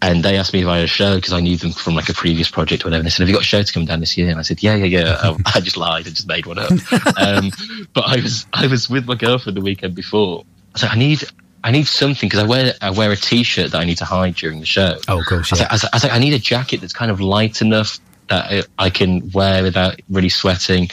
And 0.02 0.22
they 0.22 0.38
asked 0.38 0.54
me 0.54 0.62
if 0.62 0.66
I 0.66 0.76
had 0.76 0.84
a 0.84 0.88
show 0.88 1.16
because 1.16 1.34
I 1.34 1.40
knew 1.40 1.56
them 1.58 1.72
from 1.72 1.94
like 1.94 2.08
a 2.08 2.14
previous 2.14 2.50
project 2.50 2.84
or 2.84 2.86
whatever. 2.86 3.00
And 3.00 3.06
they 3.06 3.10
said, 3.10 3.22
Have 3.22 3.28
you 3.28 3.34
got 3.34 3.42
a 3.42 3.46
show 3.46 3.62
to 3.62 3.72
come 3.72 3.84
down 3.84 4.00
this 4.00 4.16
year? 4.16 4.30
And 4.30 4.38
I 4.38 4.42
said, 4.42 4.62
Yeah, 4.62 4.74
yeah, 4.76 4.86
yeah. 4.86 5.16
I, 5.22 5.36
I 5.56 5.60
just 5.60 5.76
lied 5.76 6.06
and 6.06 6.14
just 6.14 6.26
made 6.26 6.46
one 6.46 6.58
up. 6.58 6.70
um, 7.18 7.50
but 7.92 8.04
I 8.06 8.16
was 8.16 8.46
I 8.54 8.66
was 8.66 8.88
with 8.88 9.06
my 9.06 9.14
girlfriend 9.14 9.58
the 9.58 9.60
weekend 9.60 9.94
before. 9.94 10.44
So 10.76 10.86
I 10.86 10.96
need 10.96 11.24
I 11.62 11.70
need 11.70 11.86
something 11.86 12.28
because 12.28 12.42
I 12.42 12.46
wear 12.46 12.74
I 12.80 12.90
wear 12.90 13.12
a 13.12 13.16
t-shirt 13.16 13.72
that 13.72 13.80
I 13.80 13.84
need 13.84 13.98
to 13.98 14.04
hide 14.04 14.34
during 14.34 14.60
the 14.60 14.66
show. 14.66 14.96
Oh, 15.08 15.20
of 15.20 15.26
course. 15.26 15.52
Yeah. 15.52 15.66
I, 15.68 15.74
was, 15.74 15.84
I, 15.84 15.88
was, 15.92 16.02
like, 16.04 16.12
I 16.12 16.18
need 16.18 16.32
a 16.32 16.38
jacket 16.38 16.80
that's 16.80 16.92
kind 16.92 17.10
of 17.10 17.20
light 17.20 17.60
enough 17.60 17.98
that 18.28 18.46
I, 18.78 18.86
I 18.86 18.90
can 18.90 19.30
wear 19.32 19.62
without 19.62 20.00
really 20.08 20.28
sweating. 20.28 20.88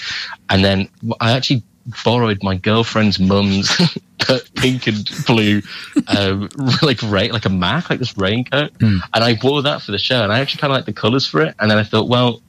And 0.50 0.66
then 0.66 0.90
I 1.22 1.32
actually 1.32 1.64
borrowed 2.04 2.44
my 2.44 2.56
girlfriend's 2.56 3.20
mum's 3.20 3.72
pink 4.56 4.88
and 4.88 5.10
blue, 5.26 5.62
um, 6.08 6.50
like 6.82 7.02
rain, 7.04 7.32
like 7.32 7.46
a 7.46 7.50
mac, 7.50 7.90
like 7.90 8.00
this 8.00 8.18
raincoat, 8.18 8.74
mm. 8.80 9.00
and 9.14 9.24
I 9.24 9.38
wore 9.42 9.62
that 9.62 9.82
for 9.82 9.92
the 9.92 9.98
show. 9.98 10.24
And 10.24 10.34
I 10.34 10.40
actually 10.40 10.60
kind 10.60 10.74
of 10.74 10.78
like 10.78 10.86
the 10.86 10.94
colours 10.94 11.26
for 11.26 11.42
it. 11.42 11.56
And 11.60 11.72
then 11.72 11.78
I 11.78 11.84
thought, 11.84 12.10
well, 12.10 12.42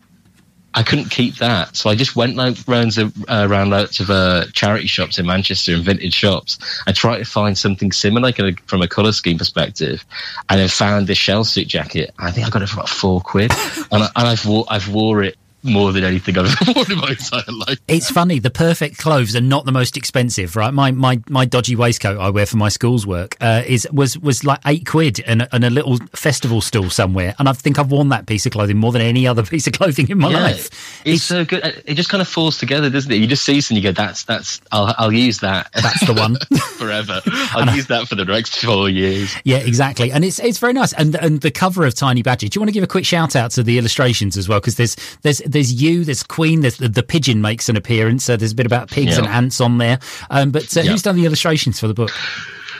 I 0.79 0.85
couldn't 0.85 1.11
keep 1.11 1.39
that, 1.39 1.75
so 1.75 1.91
I 1.91 1.97
just 1.97 2.15
went 2.15 2.37
like 2.37 2.57
rounds 2.69 2.99
of, 2.99 3.13
uh, 3.29 3.49
around 3.51 3.71
lots 3.71 3.99
of 3.99 4.11
uh, 4.11 4.45
charity 4.53 4.87
shops 4.87 5.19
in 5.19 5.27
Manchester 5.27 5.75
and 5.75 5.83
vintage 5.83 6.15
shops. 6.15 6.57
I 6.87 6.93
tried 6.93 7.19
to 7.19 7.25
find 7.25 7.59
something 7.59 7.91
similar 7.91 8.31
like, 8.39 8.65
from 8.69 8.81
a 8.81 8.87
color 8.87 9.11
scheme 9.11 9.39
perspective, 9.39 10.05
and 10.49 10.61
then 10.61 10.69
found 10.69 11.09
this 11.09 11.19
shell 11.19 11.43
suit 11.43 11.67
jacket. 11.67 12.15
I 12.21 12.31
think 12.31 12.47
I 12.47 12.51
got 12.51 12.63
it 12.63 12.69
for 12.69 12.77
about 12.77 12.89
four 12.89 13.21
quid, 13.21 13.51
and, 13.91 14.05
I, 14.05 14.09
and 14.15 14.29
I've 14.29 14.47
wore, 14.47 14.67
I've 14.69 14.89
wore 14.89 15.25
it 15.25 15.37
more 15.63 15.93
than 15.93 16.05
anything 16.05 16.39
I've 16.39 16.55
ever 16.61 16.73
worn 16.77 16.93
in 16.93 16.99
my 16.99 17.11
entire 17.11 17.43
life. 17.49 17.79
It's 17.89 18.11
funny. 18.11 18.39
The 18.39 18.51
perfect 18.51 18.99
clothes 18.99 19.35
are 19.35 19.41
not 19.41 19.65
the 19.65 19.73
most 19.73 19.97
expensive, 19.97 20.57
right? 20.57 20.73
My 20.73 20.91
my 20.93 21.21
my 21.29 21.45
dodgy 21.45 21.77
waistcoat 21.77 22.19
I 22.19 22.31
wear 22.31 22.47
for 22.47 22.57
my 22.57 22.69
school's 22.69 23.07
work 23.07 23.37
uh, 23.41 23.63
is 23.67 23.89
was 23.93 24.19
was 24.19 24.45
like 24.45 24.61
eight 24.67 24.87
quid 24.87 25.21
and, 25.21 25.49
and 25.53 25.65
a 25.65 25.71
little 25.71 25.99
festival 26.15 26.61
stall 26.61 26.91
somewhere, 26.91 27.35
and 27.39 27.49
I 27.49 27.53
think 27.53 27.79
I've 27.79 27.91
worn 27.91 28.11
that 28.11 28.27
piece 28.27 28.47
of 28.47 28.53
clothing 28.53 28.77
more 28.77 28.93
than 28.93 29.03
any 29.03 29.27
other 29.27 29.43
piece 29.45 29.67
of 29.67 29.73
clothing 29.73 30.09
in 30.09 30.19
my 30.19 30.31
yeah, 30.31 30.41
life. 30.41 30.67
It's, 31.05 31.17
it's, 31.17 31.25
so 31.25 31.45
good. 31.45 31.83
It 31.85 31.95
just 31.95 32.09
kind 32.09 32.21
of 32.21 32.29
falls 32.29 32.59
together, 32.59 32.89
doesn't 32.91 33.11
it? 33.11 33.17
You 33.17 33.27
just 33.27 33.45
see 33.45 33.61
something, 33.61 33.83
you 33.83 33.89
go, 33.89 33.93
"That's 33.93 34.25
that's 34.25 34.61
I'll 34.73 34.95
I'll 34.99 35.13
use 35.13 35.41
that. 35.41 35.71
That's 35.73 36.07
the 36.07 36.15
one 36.15 36.37
forever. 36.77 37.21
I'll 37.27 37.75
use 37.75 37.89
that 37.89 38.09
for 38.09 38.15
the 38.15 38.25
next 38.25 38.57
four 38.65 38.89
years." 38.89 39.35
Yeah, 39.45 39.59
exactly. 39.59 40.13
And 40.13 40.25
it's 40.25 40.39
it's 40.39 40.59
very 40.59 40.73
nice. 40.73 40.93
And 40.93 41.15
and 41.17 41.41
the 41.41 41.51
cover 41.51 41.85
of 41.85 41.95
Tiny 41.95 42.23
Badger. 42.23 42.49
Do 42.49 42.57
you 42.57 42.61
want 42.61 42.69
to 42.69 42.75
give 42.75 42.85
a 42.85 42.89
quick 42.89 43.05
shout 43.05 43.35
out 43.35 43.51
to 43.53 43.63
the 43.63 43.79
illustrations 43.79 44.37
as 44.37 44.49
well? 44.49 44.61
Because 44.61 44.77
there's 44.77 44.97
there's 45.23 45.41
there's 45.49 45.73
you, 45.73 46.05
there's 46.05 46.23
Queen. 46.23 46.61
There's 46.61 46.77
the, 46.77 46.89
the 46.89 47.03
pigeon 47.03 47.41
makes 47.41 47.69
an 47.69 47.77
appearance. 47.77 48.29
Uh, 48.29 48.37
there's 48.37 48.53
a 48.53 48.55
bit 48.57 48.67
about 48.67 48.91
pigs 48.91 49.13
yeah. 49.13 49.25
and 49.25 49.27
ants 49.27 49.61
on 49.61 49.79
there. 49.79 49.99
Um, 50.31 50.51
but 50.51 50.77
uh, 50.77 50.81
yeah. 50.81 50.91
who's 50.91 51.03
done 51.03 51.17
the 51.17 51.27
illustrations 51.27 51.81
for 51.81 51.89
the 51.89 51.95
book? 51.95 52.11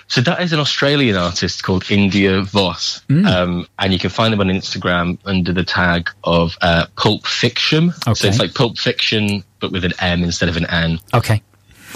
So 0.09 0.23
that 0.23 0.41
is 0.41 0.55
an 0.55 0.59
Australian 0.59 1.17
artist 1.17 1.63
called 1.63 1.91
India 1.91 2.41
Voss, 2.41 3.03
mm. 3.11 3.27
um, 3.27 3.67
and 3.79 3.93
you 3.93 3.99
can 3.99 4.09
find 4.09 4.33
them 4.33 4.41
on 4.41 4.47
Instagram 4.49 5.19
under 5.27 5.53
the 5.53 5.65
tag 5.65 6.09
of 6.25 6.57
uh, 6.63 6.87
Pulp 6.97 7.27
Fiction. 7.27 7.91
Okay. 8.07 8.15
So 8.15 8.29
it's 8.29 8.39
like 8.39 8.55
Pulp 8.55 8.79
Fiction, 8.79 9.45
but 9.61 9.71
with 9.71 9.85
an 9.85 9.93
M 10.01 10.25
instead 10.25 10.49
of 10.49 10.57
an 10.57 10.65
N. 10.71 10.99
Okay. 11.13 11.43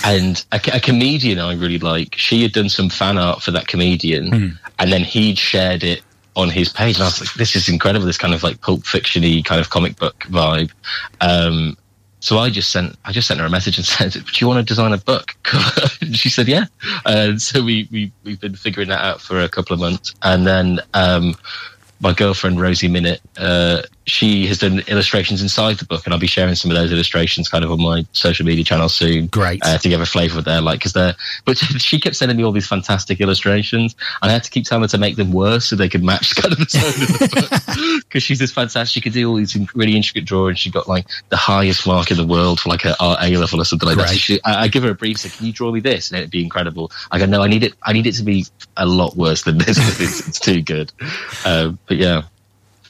And 0.05 0.45
a, 0.53 0.61
a 0.75 0.81
comedian 0.81 1.39
I 1.39 1.55
really 1.55 1.79
like. 1.79 2.15
She 2.17 2.43
had 2.43 2.53
done 2.53 2.69
some 2.69 2.91
fan 2.91 3.17
art 3.17 3.41
for 3.41 3.51
that 3.53 3.67
comedian, 3.67 4.31
mm. 4.31 4.59
and 4.79 4.93
then 4.93 5.05
he'd 5.05 5.39
shared 5.39 5.83
it 5.83 6.03
on 6.35 6.49
his 6.49 6.69
page, 6.69 6.97
and 6.97 7.05
I 7.05 7.07
was 7.07 7.21
like, 7.21 7.35
"This 7.35 7.55
is 7.57 7.69
incredible! 7.69 8.07
This 8.07 8.19
kind 8.19 8.35
of 8.35 8.43
like 8.43 8.61
pulp 8.61 8.83
fictiony 8.83 9.45
kind 9.45 9.61
of 9.61 9.71
comic 9.71 9.97
book 9.97 10.19
vibe." 10.29 10.71
Um, 11.21 11.77
so 12.21 12.39
I 12.39 12.51
just 12.51 12.71
sent 12.71 12.97
I 13.05 13.13
just 13.13 13.27
sent 13.27 13.41
her 13.41 13.47
a 13.47 13.51
message 13.51 13.77
and 13.77 13.87
said, 13.87 14.13
"Do 14.13 14.21
you 14.37 14.47
want 14.47 14.59
to 14.59 14.65
design 14.65 14.93
a 14.93 14.99
book?" 14.99 15.37
she 16.13 16.31
said, 16.31 16.49
"Yeah." 16.49 16.67
And 17.05 17.43
so 17.43 17.63
we 17.63 17.89
we 17.91 18.13
we've 18.25 18.41
been 18.41 18.57
figuring 18.57 18.89
that 18.89 19.05
out 19.05 19.21
for 19.21 19.41
a 19.41 19.49
couple 19.49 19.75
of 19.75 19.81
months, 19.81 20.15
and 20.23 20.47
then 20.47 20.81
um, 20.95 21.35
my 22.01 22.13
girlfriend 22.13 22.61
Rosie 22.61 22.89
Minute, 22.89 23.21
uh, 23.39 23.83
she 24.07 24.47
has 24.47 24.59
done 24.59 24.81
illustrations 24.89 25.43
inside 25.43 25.79
the 25.79 25.85
book, 25.85 26.05
and 26.05 26.13
I'll 26.13 26.21
be 26.21 26.27
sharing 26.27 26.55
some 26.55 26.71
of 26.71 26.77
those 26.77 26.93
illustrations 26.93 27.49
kind 27.49 27.65
of 27.65 27.71
on 27.71 27.81
my 27.81 28.05
social 28.13 28.45
media 28.45 28.65
channel 28.65 28.89
soon. 28.89 29.27
Great 29.29 29.65
uh, 29.65 29.79
to 29.79 29.89
give 29.89 30.01
a 30.01 30.07
flavour 30.07 30.39
of 30.39 30.45
their 30.45 30.61
like 30.61 30.81
because 30.81 30.93
they're. 30.93 31.15
But 31.45 31.59
she 31.79 32.01
kept 32.01 32.17
sending 32.17 32.37
me 32.37 32.45
all 32.45 32.53
these 32.53 32.67
fantastic 32.67 33.21
illustrations, 33.21 33.95
and 34.21 34.31
I 34.31 34.35
had 34.35 34.45
to 34.45 34.51
keep 34.51 34.65
telling 34.65 34.83
her 34.83 34.89
to 34.89 34.99
make 34.99 35.17
them 35.17 35.33
worse 35.33 35.67
so 35.67 35.77
they 35.77 35.89
could 35.89 36.03
match 36.03 36.35
kind 36.41 36.53
of 36.53 36.59
the 36.59 36.67
tone 36.67 36.83
of 36.83 36.95
the 36.95 37.29
book. 37.41 38.03
Because 38.13 38.23
she's 38.23 38.41
just 38.41 38.55
fantastic. 38.55 38.93
She 38.93 39.01
could 39.01 39.15
do 39.15 39.29
all 39.31 39.37
these 39.37 39.57
really 39.75 39.97
intricate 39.97 40.27
drawings. 40.27 40.59
She 40.59 40.71
got 40.71 40.87
like 40.87 41.07
the 41.31 41.37
highest 41.37 41.87
mark 41.87 42.11
in 42.11 42.19
the 42.19 42.27
world 42.27 42.61
for 42.61 42.69
like 42.69 42.85
a 42.85 42.95
art 43.01 43.19
A 43.23 43.37
level 43.37 43.61
or 43.61 43.65
something 43.65 43.89
like 43.89 43.97
Great. 43.97 44.09
that. 44.09 44.13
So 44.13 44.19
she, 44.19 44.41
I, 44.45 44.65
I, 44.65 44.69
give 44.69 44.83
her 44.83 44.91
a 44.91 44.95
brief. 44.95 45.19
So 45.19 45.31
can 45.31 45.47
you 45.47 45.53
draw 45.53 45.73
me 45.73 45.81
this? 45.81 46.11
And 46.11 46.19
it'd 46.19 46.31
be 46.31 46.43
incredible. 46.43 46.93
I 47.11 47.19
go, 47.19 47.25
no, 47.25 47.43
I 47.43 47.49
need 47.49 47.63
it. 47.63 47.73
I 47.85 47.95
need 47.95 48.07
it 48.07 48.13
to 48.17 48.23
be 48.23 48.45
a 48.77 48.85
lot 48.85 49.17
worse 49.17 49.45
than 49.45 49.59
this. 49.59 49.79
it's, 50.01 50.29
it's 50.29 50.41
too 50.41 50.61
good. 50.61 50.93
Um, 51.47 51.79
but 51.87 51.97
yeah. 51.97 52.23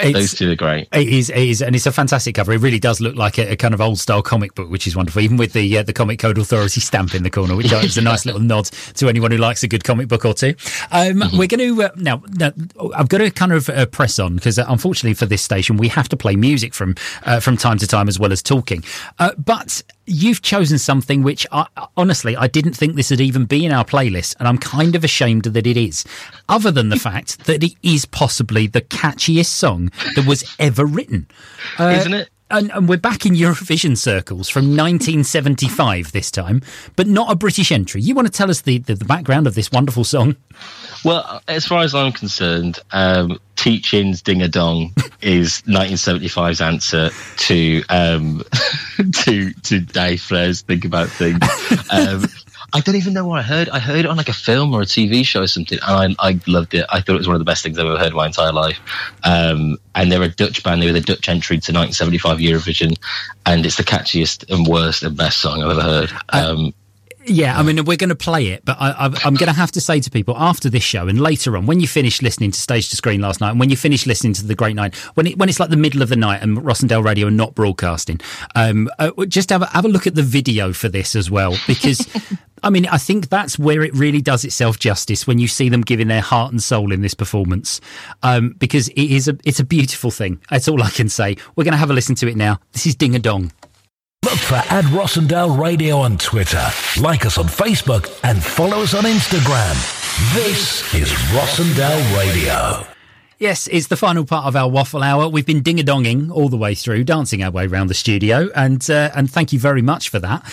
It's, 0.02 0.18
Those 0.18 0.34
two 0.34 0.50
are 0.50 0.56
great. 0.56 0.88
It 0.92 1.08
is, 1.08 1.30
it 1.30 1.36
is, 1.36 1.62
and 1.62 1.76
it's 1.76 1.86
a 1.86 1.92
fantastic 1.92 2.34
cover. 2.34 2.52
It 2.52 2.60
really 2.60 2.80
does 2.80 3.00
look 3.00 3.14
like 3.14 3.38
a, 3.38 3.52
a 3.52 3.56
kind 3.56 3.72
of 3.72 3.80
old 3.80 3.98
style 3.98 4.22
comic 4.22 4.54
book, 4.54 4.68
which 4.68 4.86
is 4.86 4.96
wonderful. 4.96 5.22
Even 5.22 5.36
with 5.36 5.52
the 5.52 5.78
uh, 5.78 5.82
the 5.82 5.92
Comic 5.92 6.18
Code 6.18 6.38
Authority 6.38 6.80
stamp 6.80 7.14
in 7.14 7.22
the 7.22 7.30
corner, 7.30 7.54
which 7.54 7.72
is 7.72 7.96
a 7.96 8.02
nice 8.02 8.26
little 8.26 8.40
nod 8.40 8.64
to 8.94 9.08
anyone 9.08 9.30
who 9.30 9.38
likes 9.38 9.62
a 9.62 9.68
good 9.68 9.84
comic 9.84 10.08
book 10.08 10.24
or 10.24 10.34
two. 10.34 10.54
Um, 10.90 11.20
mm-hmm. 11.20 11.38
We're 11.38 11.46
going 11.46 11.76
to 11.76 11.82
uh, 11.82 11.90
now, 11.96 12.22
now. 12.36 12.52
I've 12.94 13.08
got 13.08 13.18
to 13.18 13.30
kind 13.30 13.52
of 13.52 13.68
uh, 13.68 13.86
press 13.86 14.18
on 14.18 14.34
because 14.34 14.58
uh, 14.58 14.64
unfortunately 14.68 15.14
for 15.14 15.26
this 15.26 15.42
station, 15.42 15.76
we 15.76 15.88
have 15.88 16.08
to 16.08 16.16
play 16.16 16.36
music 16.36 16.74
from 16.74 16.96
uh, 17.24 17.40
from 17.40 17.56
time 17.56 17.78
to 17.78 17.86
time 17.86 18.08
as 18.08 18.18
well 18.18 18.32
as 18.32 18.42
talking. 18.42 18.82
Uh, 19.18 19.32
but 19.38 19.82
you've 20.12 20.42
chosen 20.42 20.78
something 20.78 21.22
which 21.22 21.46
I, 21.50 21.66
honestly 21.96 22.36
I 22.36 22.46
didn't 22.46 22.74
think 22.74 22.94
this 22.94 23.10
would 23.10 23.20
even 23.20 23.46
be 23.46 23.64
in 23.64 23.72
our 23.72 23.84
playlist, 23.84 24.36
and 24.38 24.46
I'm 24.46 24.58
kind 24.58 24.94
of 24.94 25.04
ashamed 25.04 25.44
that 25.44 25.66
it 25.66 25.76
is. 25.76 26.04
Other 26.48 26.70
than 26.70 26.90
the 26.90 26.98
fact 26.98 27.46
that 27.46 27.62
it 27.62 27.74
is 27.82 28.04
possibly 28.04 28.66
the 28.66 28.82
catchiest 28.82 29.46
song 29.46 29.90
that 30.14 30.26
was 30.26 30.44
ever 30.58 30.84
written, 30.84 31.26
uh, 31.78 31.94
isn't 31.98 32.14
it? 32.14 32.28
And, 32.50 32.70
and, 32.70 32.86
we're 32.86 32.98
back 32.98 33.24
in 33.24 33.32
Eurovision 33.32 33.96
circles 33.96 34.50
from 34.50 34.76
1975 34.76 36.12
this 36.12 36.30
time, 36.30 36.60
but 36.96 37.06
not 37.06 37.32
a 37.32 37.34
British 37.34 37.72
entry. 37.72 38.02
You 38.02 38.14
want 38.14 38.26
to 38.26 38.32
tell 38.32 38.50
us 38.50 38.60
the, 38.60 38.76
the, 38.76 38.94
the 38.94 39.06
background 39.06 39.46
of 39.46 39.54
this 39.54 39.72
wonderful 39.72 40.04
song? 40.04 40.36
Well, 41.02 41.40
as 41.48 41.64
far 41.64 41.82
as 41.82 41.94
I'm 41.94 42.12
concerned, 42.12 42.78
um, 42.90 43.38
Teach-In's 43.62 44.22
Ding 44.22 44.42
a 44.42 44.48
Dong 44.48 44.92
is 45.20 45.62
1975's 45.68 46.60
answer 46.60 47.10
to 47.36 47.84
um, 47.90 48.42
to 48.96 49.52
to 49.52 49.80
Daði 49.80 50.18
Freyr's 50.18 50.62
Think 50.62 50.84
About 50.84 51.08
Things. 51.08 51.38
Um, 51.92 52.24
I 52.74 52.80
don't 52.80 52.96
even 52.96 53.12
know 53.12 53.24
where 53.24 53.38
I 53.38 53.42
heard. 53.42 53.68
I 53.68 53.78
heard 53.78 54.00
it 54.00 54.06
on 54.06 54.16
like 54.16 54.28
a 54.28 54.32
film 54.32 54.74
or 54.74 54.82
a 54.82 54.84
TV 54.84 55.24
show 55.24 55.42
or 55.42 55.46
something, 55.46 55.78
and 55.86 56.16
I, 56.18 56.30
I 56.30 56.40
loved 56.48 56.74
it. 56.74 56.86
I 56.88 57.00
thought 57.00 57.14
it 57.14 57.18
was 57.18 57.28
one 57.28 57.36
of 57.36 57.40
the 57.40 57.44
best 57.44 57.62
things 57.62 57.78
I've 57.78 57.86
ever 57.86 57.98
heard 57.98 58.08
in 58.08 58.16
my 58.16 58.26
entire 58.26 58.52
life. 58.52 58.80
Um, 59.22 59.76
and 59.94 60.10
they're 60.10 60.22
a 60.24 60.28
Dutch 60.28 60.64
band. 60.64 60.82
They 60.82 60.86
were 60.86 60.92
the 60.92 61.00
Dutch 61.00 61.28
entry 61.28 61.58
to 61.58 61.72
1975 61.72 62.38
Eurovision, 62.38 62.98
and 63.46 63.64
it's 63.64 63.76
the 63.76 63.84
catchiest 63.84 64.50
and 64.50 64.66
worst 64.66 65.04
and 65.04 65.16
best 65.16 65.38
song 65.38 65.62
I've 65.62 65.70
ever 65.70 65.82
heard. 65.82 66.12
Um, 66.30 66.74
yeah, 67.26 67.58
I 67.58 67.62
mean, 67.62 67.84
we're 67.84 67.96
going 67.96 68.10
to 68.10 68.14
play 68.14 68.48
it, 68.48 68.64
but 68.64 68.76
I, 68.80 69.06
am 69.06 69.34
going 69.34 69.48
to 69.48 69.52
have 69.52 69.72
to 69.72 69.80
say 69.80 70.00
to 70.00 70.10
people 70.10 70.36
after 70.36 70.68
this 70.68 70.82
show 70.82 71.08
and 71.08 71.20
later 71.20 71.56
on, 71.56 71.66
when 71.66 71.80
you 71.80 71.86
finish 71.86 72.22
listening 72.22 72.50
to 72.50 72.60
Stage 72.60 72.90
to 72.90 72.96
Screen 72.96 73.20
last 73.20 73.40
night, 73.40 73.50
and 73.50 73.60
when 73.60 73.70
you 73.70 73.76
finish 73.76 74.06
listening 74.06 74.32
to 74.34 74.46
The 74.46 74.54
Great 74.54 74.76
Night, 74.76 74.94
when 75.14 75.26
it, 75.26 75.38
when 75.38 75.48
it's 75.48 75.60
like 75.60 75.70
the 75.70 75.76
middle 75.76 76.02
of 76.02 76.08
the 76.08 76.16
night 76.16 76.42
and 76.42 76.58
Rossendale 76.58 77.04
Radio 77.04 77.28
are 77.28 77.30
not 77.30 77.54
broadcasting, 77.54 78.20
um, 78.54 78.88
uh, 78.98 79.10
just 79.26 79.50
have 79.50 79.62
a, 79.62 79.66
have 79.66 79.84
a 79.84 79.88
look 79.88 80.06
at 80.06 80.14
the 80.14 80.22
video 80.22 80.72
for 80.72 80.88
this 80.88 81.14
as 81.14 81.30
well, 81.30 81.56
because 81.66 82.06
I 82.62 82.70
mean, 82.70 82.86
I 82.86 82.98
think 82.98 83.28
that's 83.28 83.58
where 83.58 83.82
it 83.82 83.94
really 83.94 84.20
does 84.20 84.44
itself 84.44 84.78
justice 84.78 85.26
when 85.26 85.38
you 85.38 85.48
see 85.48 85.68
them 85.68 85.82
giving 85.82 86.08
their 86.08 86.20
heart 86.20 86.52
and 86.52 86.62
soul 86.62 86.92
in 86.92 87.02
this 87.02 87.14
performance, 87.14 87.80
um, 88.22 88.54
because 88.58 88.88
it 88.88 89.10
is 89.10 89.28
a 89.28 89.36
it's 89.44 89.60
a 89.60 89.64
beautiful 89.64 90.10
thing. 90.10 90.40
That's 90.50 90.68
all 90.68 90.82
I 90.82 90.90
can 90.90 91.08
say. 91.08 91.36
We're 91.56 91.64
going 91.64 91.72
to 91.72 91.78
have 91.78 91.90
a 91.90 91.94
listen 91.94 92.14
to 92.16 92.28
it 92.28 92.36
now. 92.36 92.58
This 92.72 92.86
is 92.86 92.94
Ding 92.94 93.16
a 93.16 93.18
Dong. 93.18 93.52
Look 94.24 94.38
for 94.38 94.54
Ad 94.54 94.84
Rossendale 94.84 95.58
Radio 95.58 95.98
on 95.98 96.16
Twitter. 96.16 96.64
Like 97.00 97.26
us 97.26 97.38
on 97.38 97.46
Facebook 97.46 98.20
and 98.22 98.40
follow 98.40 98.82
us 98.82 98.94
on 98.94 99.02
Instagram. 99.02 99.74
This 100.32 100.94
is 100.94 101.10
Rossendale 101.34 102.16
Radio. 102.16 102.86
Yes, 103.40 103.66
it's 103.72 103.88
the 103.88 103.96
final 103.96 104.24
part 104.24 104.46
of 104.46 104.54
our 104.54 104.70
waffle 104.70 105.02
hour. 105.02 105.28
We've 105.28 105.44
been 105.44 105.60
ding 105.60 105.80
a 105.80 105.82
donging 105.82 106.30
all 106.30 106.48
the 106.48 106.56
way 106.56 106.76
through, 106.76 107.02
dancing 107.02 107.42
our 107.42 107.50
way 107.50 107.66
around 107.66 107.88
the 107.88 107.94
studio, 107.94 108.48
and 108.54 108.88
uh, 108.88 109.10
and 109.16 109.28
thank 109.28 109.52
you 109.52 109.58
very 109.58 109.82
much 109.82 110.08
for 110.08 110.20
that. 110.20 110.44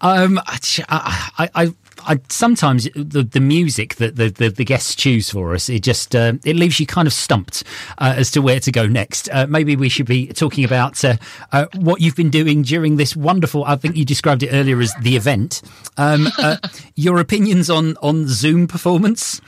Um, 0.00 0.40
I, 0.88 1.50
I, 1.54 1.74
I, 2.06 2.20
sometimes 2.28 2.88
the 2.94 3.22
the 3.22 3.40
music 3.40 3.96
that 3.96 4.16
the, 4.16 4.30
the, 4.30 4.48
the, 4.50 4.64
guests 4.64 4.94
choose 4.94 5.30
for 5.30 5.54
us 5.54 5.68
it 5.68 5.82
just 5.82 6.14
uh, 6.14 6.34
it 6.44 6.56
leaves 6.56 6.78
you 6.78 6.86
kind 6.86 7.06
of 7.06 7.12
stumped 7.12 7.64
uh, 7.98 8.14
as 8.16 8.30
to 8.32 8.42
where 8.42 8.60
to 8.60 8.72
go 8.72 8.86
next. 8.86 9.28
Uh, 9.32 9.46
maybe 9.48 9.76
we 9.76 9.88
should 9.88 10.06
be 10.06 10.28
talking 10.28 10.64
about 10.64 11.04
uh, 11.04 11.16
uh, 11.52 11.66
what 11.76 12.00
you've 12.00 12.16
been 12.16 12.30
doing 12.30 12.62
during 12.62 12.96
this 12.96 13.16
wonderful. 13.16 13.64
I 13.64 13.76
think 13.76 13.96
you 13.96 14.04
described 14.04 14.42
it 14.42 14.50
earlier 14.52 14.80
as 14.80 14.94
the 15.02 15.16
event. 15.16 15.62
Um, 15.96 16.28
uh, 16.38 16.56
your 16.94 17.18
opinions 17.18 17.70
on 17.70 17.96
on 17.98 18.28
Zoom 18.28 18.66
performance. 18.66 19.40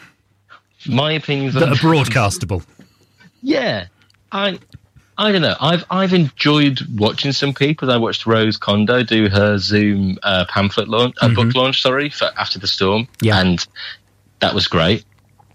My 0.86 1.12
opinions 1.12 1.54
that 1.54 1.64
on- 1.64 1.70
are 1.70 1.76
broadcastable. 1.76 2.64
Yeah, 3.42 3.86
I 4.32 4.58
I 5.20 5.32
don't 5.32 5.42
know. 5.42 5.54
I've 5.60 5.84
I've 5.90 6.14
enjoyed 6.14 6.80
watching 6.98 7.32
some 7.32 7.52
people. 7.52 7.90
I 7.90 7.98
watched 7.98 8.24
Rose 8.24 8.56
Condo 8.56 9.02
do 9.02 9.28
her 9.28 9.58
Zoom 9.58 10.18
uh, 10.22 10.46
pamphlet 10.48 10.88
launch, 10.88 11.14
uh, 11.20 11.26
mm-hmm. 11.26 11.34
book 11.34 11.54
launch, 11.54 11.82
sorry, 11.82 12.08
for 12.08 12.30
After 12.38 12.58
the 12.58 12.66
Storm, 12.66 13.06
yeah. 13.20 13.38
and 13.38 13.66
that 14.40 14.54
was 14.54 14.66
great. 14.66 15.04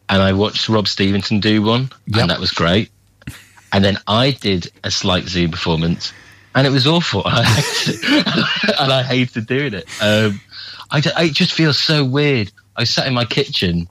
And 0.08 0.21
I 0.21 0.34
watched 0.34 0.69
Rob 0.69 0.88
Stevenson 0.88 1.39
do 1.39 1.63
one, 1.63 1.89
yep. 2.06 2.21
and 2.21 2.30
that 2.30 2.39
was 2.39 2.51
great. 2.51 2.91
And 3.73 3.84
then 3.84 3.97
I 4.06 4.32
did 4.32 4.71
a 4.84 4.91
slight 4.91 5.23
Zoom 5.23 5.49
performance, 5.49 6.13
and 6.54 6.67
it 6.67 6.69
was 6.69 6.86
awful. 6.86 7.23
and 7.25 8.93
I 8.93 9.01
hated 9.01 9.47
doing 9.47 9.73
it. 9.73 9.88
Um, 9.99 10.39
I, 10.91 11.01
I 11.15 11.30
just 11.30 11.54
feel 11.54 11.73
so 11.73 12.06
weird. 12.06 12.51
I 12.75 12.84
sat 12.84 13.08
in 13.08 13.15
my 13.15 13.25
kitchen. 13.25 13.89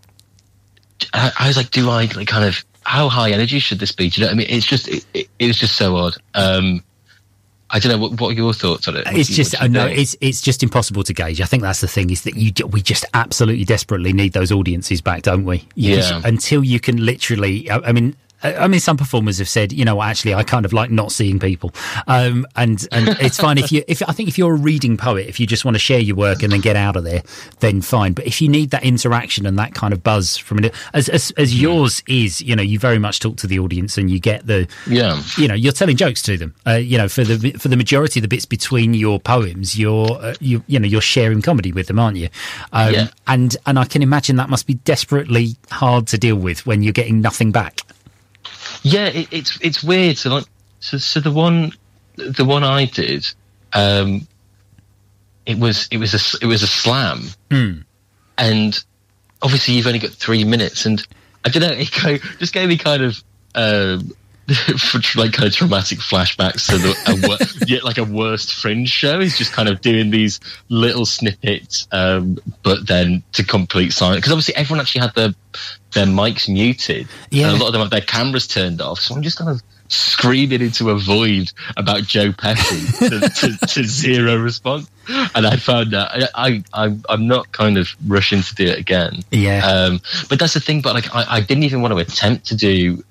I, 1.12 1.32
I 1.36 1.48
was 1.48 1.56
like, 1.56 1.72
do 1.72 1.90
I 1.90 2.04
like 2.14 2.28
kind 2.28 2.44
of 2.44 2.64
how 2.84 3.08
high 3.08 3.30
energy 3.30 3.58
should 3.58 3.78
this 3.78 3.92
be? 3.92 4.10
Do 4.10 4.20
you 4.20 4.26
know 4.26 4.30
what 4.30 4.34
I 4.34 4.38
mean? 4.38 4.46
It's 4.50 4.66
just 4.66 4.88
it, 4.88 5.04
it, 5.14 5.28
it 5.38 5.46
was 5.46 5.58
just 5.58 5.76
so 5.76 5.96
odd. 5.96 6.14
Um, 6.34 6.82
I 7.70 7.78
don't 7.78 7.92
know 7.92 7.98
what, 7.98 8.20
what 8.20 8.28
are 8.28 8.34
your 8.34 8.52
thoughts 8.52 8.86
on 8.86 8.96
it. 8.96 9.06
What 9.06 9.16
it's 9.16 9.30
you, 9.30 9.36
just 9.36 9.60
no, 9.68 9.86
it's 9.86 10.14
it's 10.20 10.40
just 10.40 10.62
impossible 10.62 11.02
to 11.02 11.12
gauge. 11.12 11.40
I 11.40 11.46
think 11.46 11.62
that's 11.62 11.80
the 11.80 11.88
thing 11.88 12.10
is 12.10 12.22
that 12.22 12.36
you 12.36 12.52
we 12.68 12.80
just 12.82 13.04
absolutely 13.14 13.64
desperately 13.64 14.12
need 14.12 14.32
those 14.32 14.52
audiences 14.52 15.00
back, 15.00 15.22
don't 15.22 15.44
we? 15.44 15.66
You 15.74 15.94
yeah. 15.94 15.96
Just, 15.96 16.24
until 16.24 16.62
you 16.62 16.78
can 16.78 17.04
literally, 17.04 17.68
I 17.70 17.90
mean, 17.92 18.14
I 18.44 18.68
mean, 18.68 18.80
some 18.80 18.96
performers 18.96 19.38
have 19.38 19.48
said, 19.48 19.72
you 19.72 19.84
know, 19.84 20.02
actually, 20.02 20.34
I 20.34 20.42
kind 20.42 20.64
of 20.64 20.72
like 20.72 20.90
not 20.90 21.12
seeing 21.12 21.38
people, 21.38 21.72
um, 22.06 22.46
and 22.56 22.86
and 22.92 23.08
it's 23.20 23.38
fine 23.38 23.58
if 23.58 23.72
you 23.72 23.82
if 23.88 24.02
I 24.08 24.12
think 24.12 24.28
if 24.28 24.36
you're 24.38 24.54
a 24.54 24.58
reading 24.58 24.96
poet, 24.96 25.26
if 25.26 25.40
you 25.40 25.46
just 25.46 25.64
want 25.64 25.74
to 25.74 25.78
share 25.78 25.98
your 25.98 26.16
work 26.16 26.42
and 26.42 26.52
then 26.52 26.60
get 26.60 26.76
out 26.76 26.96
of 26.96 27.04
there, 27.04 27.22
then 27.60 27.80
fine. 27.80 28.12
But 28.12 28.26
if 28.26 28.42
you 28.42 28.48
need 28.48 28.70
that 28.70 28.84
interaction 28.84 29.46
and 29.46 29.58
that 29.58 29.74
kind 29.74 29.92
of 29.92 30.02
buzz 30.02 30.36
from 30.36 30.62
it, 30.64 30.74
as 30.92 31.08
as, 31.08 31.30
as 31.36 31.60
yours 31.60 32.02
is, 32.06 32.40
you 32.42 32.54
know, 32.54 32.62
you 32.62 32.78
very 32.78 32.98
much 32.98 33.20
talk 33.20 33.36
to 33.38 33.46
the 33.46 33.58
audience 33.58 33.96
and 33.96 34.10
you 34.10 34.20
get 34.20 34.46
the 34.46 34.68
yeah, 34.86 35.22
you 35.38 35.48
know, 35.48 35.54
you're 35.54 35.72
telling 35.72 35.96
jokes 35.96 36.22
to 36.22 36.36
them. 36.36 36.54
Uh, 36.66 36.72
you 36.72 36.98
know, 36.98 37.08
for 37.08 37.24
the 37.24 37.52
for 37.52 37.68
the 37.68 37.76
majority 37.76 38.20
of 38.20 38.22
the 38.22 38.28
bits 38.28 38.44
between 38.44 38.94
your 38.94 39.18
poems, 39.18 39.78
you're 39.78 40.12
uh, 40.20 40.34
you 40.40 40.62
you 40.66 40.78
know 40.78 40.86
you're 40.86 41.00
sharing 41.00 41.40
comedy 41.42 41.72
with 41.72 41.86
them, 41.86 41.98
aren't 41.98 42.16
you? 42.16 42.28
Um, 42.72 42.92
Yeah. 42.92 43.08
And 43.26 43.56
and 43.66 43.78
I 43.78 43.84
can 43.86 44.02
imagine 44.02 44.36
that 44.36 44.50
must 44.50 44.66
be 44.66 44.74
desperately 44.74 45.56
hard 45.70 46.06
to 46.08 46.18
deal 46.18 46.36
with 46.36 46.66
when 46.66 46.82
you're 46.82 46.92
getting 46.92 47.20
nothing 47.20 47.50
back. 47.50 47.80
Yeah, 48.84 49.06
it, 49.06 49.28
it's 49.32 49.58
it's 49.60 49.82
weird. 49.82 50.18
So 50.18 50.30
like, 50.30 50.44
so, 50.80 50.98
so 50.98 51.18
the 51.18 51.32
one, 51.32 51.72
the 52.16 52.44
one 52.44 52.62
I 52.62 52.84
did, 52.84 53.26
um, 53.72 54.28
it 55.46 55.58
was 55.58 55.88
it 55.90 55.96
was 55.96 56.12
a 56.14 56.44
it 56.44 56.46
was 56.46 56.62
a 56.62 56.66
slam, 56.66 57.24
and 58.38 58.84
obviously 59.42 59.74
you've 59.74 59.86
only 59.86 59.98
got 59.98 60.10
three 60.10 60.44
minutes, 60.44 60.84
and 60.84 61.04
I 61.44 61.48
don't 61.48 61.62
know, 61.62 61.74
it 61.74 61.90
go, 61.90 62.18
just 62.38 62.52
gave 62.52 62.68
me 62.68 62.76
kind 62.78 63.02
of. 63.02 63.22
Um, 63.56 64.12
for 64.78 64.98
like 65.18 65.32
kind 65.32 65.46
of 65.48 65.54
traumatic 65.54 65.98
flashbacks 65.98 66.66
to 66.68 66.76
the 66.78 66.94
a, 67.06 67.66
yet 67.66 67.82
like 67.84 67.96
a 67.98 68.04
worst 68.04 68.54
fringe 68.54 68.88
show 68.90 69.18
is 69.20 69.38
just 69.38 69.52
kind 69.52 69.68
of 69.68 69.80
doing 69.80 70.10
these 70.10 70.38
little 70.68 71.06
snippets 71.06 71.88
um 71.92 72.36
but 72.62 72.86
then 72.86 73.22
to 73.32 73.42
complete 73.42 73.92
silence 73.92 74.18
because 74.18 74.32
obviously 74.32 74.54
everyone 74.56 74.80
actually 74.80 75.00
had 75.00 75.14
their 75.14 75.34
their 75.92 76.06
mics 76.06 76.48
muted 76.48 77.08
Yeah. 77.30 77.48
and 77.48 77.56
a 77.56 77.60
lot 77.60 77.68
of 77.68 77.72
them 77.72 77.80
have 77.82 77.90
their 77.90 78.00
cameras 78.02 78.46
turned 78.46 78.82
off 78.82 79.00
so 79.00 79.14
i'm 79.14 79.22
just 79.22 79.38
kind 79.38 79.48
of 79.50 79.62
screaming 79.88 80.60
into 80.60 80.90
a 80.90 80.98
void 80.98 81.52
about 81.76 82.02
joe 82.02 82.32
pesci 82.32 82.98
to, 82.98 83.20
to, 83.58 83.66
to 83.66 83.84
zero 83.88 84.36
response 84.36 84.90
and 85.34 85.46
i 85.46 85.56
found 85.56 85.92
that 85.92 86.10
I, 86.34 86.48
I 86.48 86.64
i'm 86.84 87.02
i'm 87.08 87.26
not 87.26 87.52
kind 87.52 87.78
of 87.78 87.88
rushing 88.06 88.42
to 88.42 88.54
do 88.54 88.64
it 88.66 88.78
again 88.78 89.22
Yeah. 89.30 89.64
um, 89.66 90.00
but 90.28 90.38
that's 90.38 90.54
the 90.54 90.60
thing. 90.60 90.80
But 90.80 90.94
like, 90.94 91.14
I, 91.14 91.36
I 91.36 91.40
didn't 91.40 91.64
even 91.64 91.80
want 91.82 91.92
to 91.92 91.98
attempt 91.98 92.46
to 92.46 92.56
do 92.56 93.04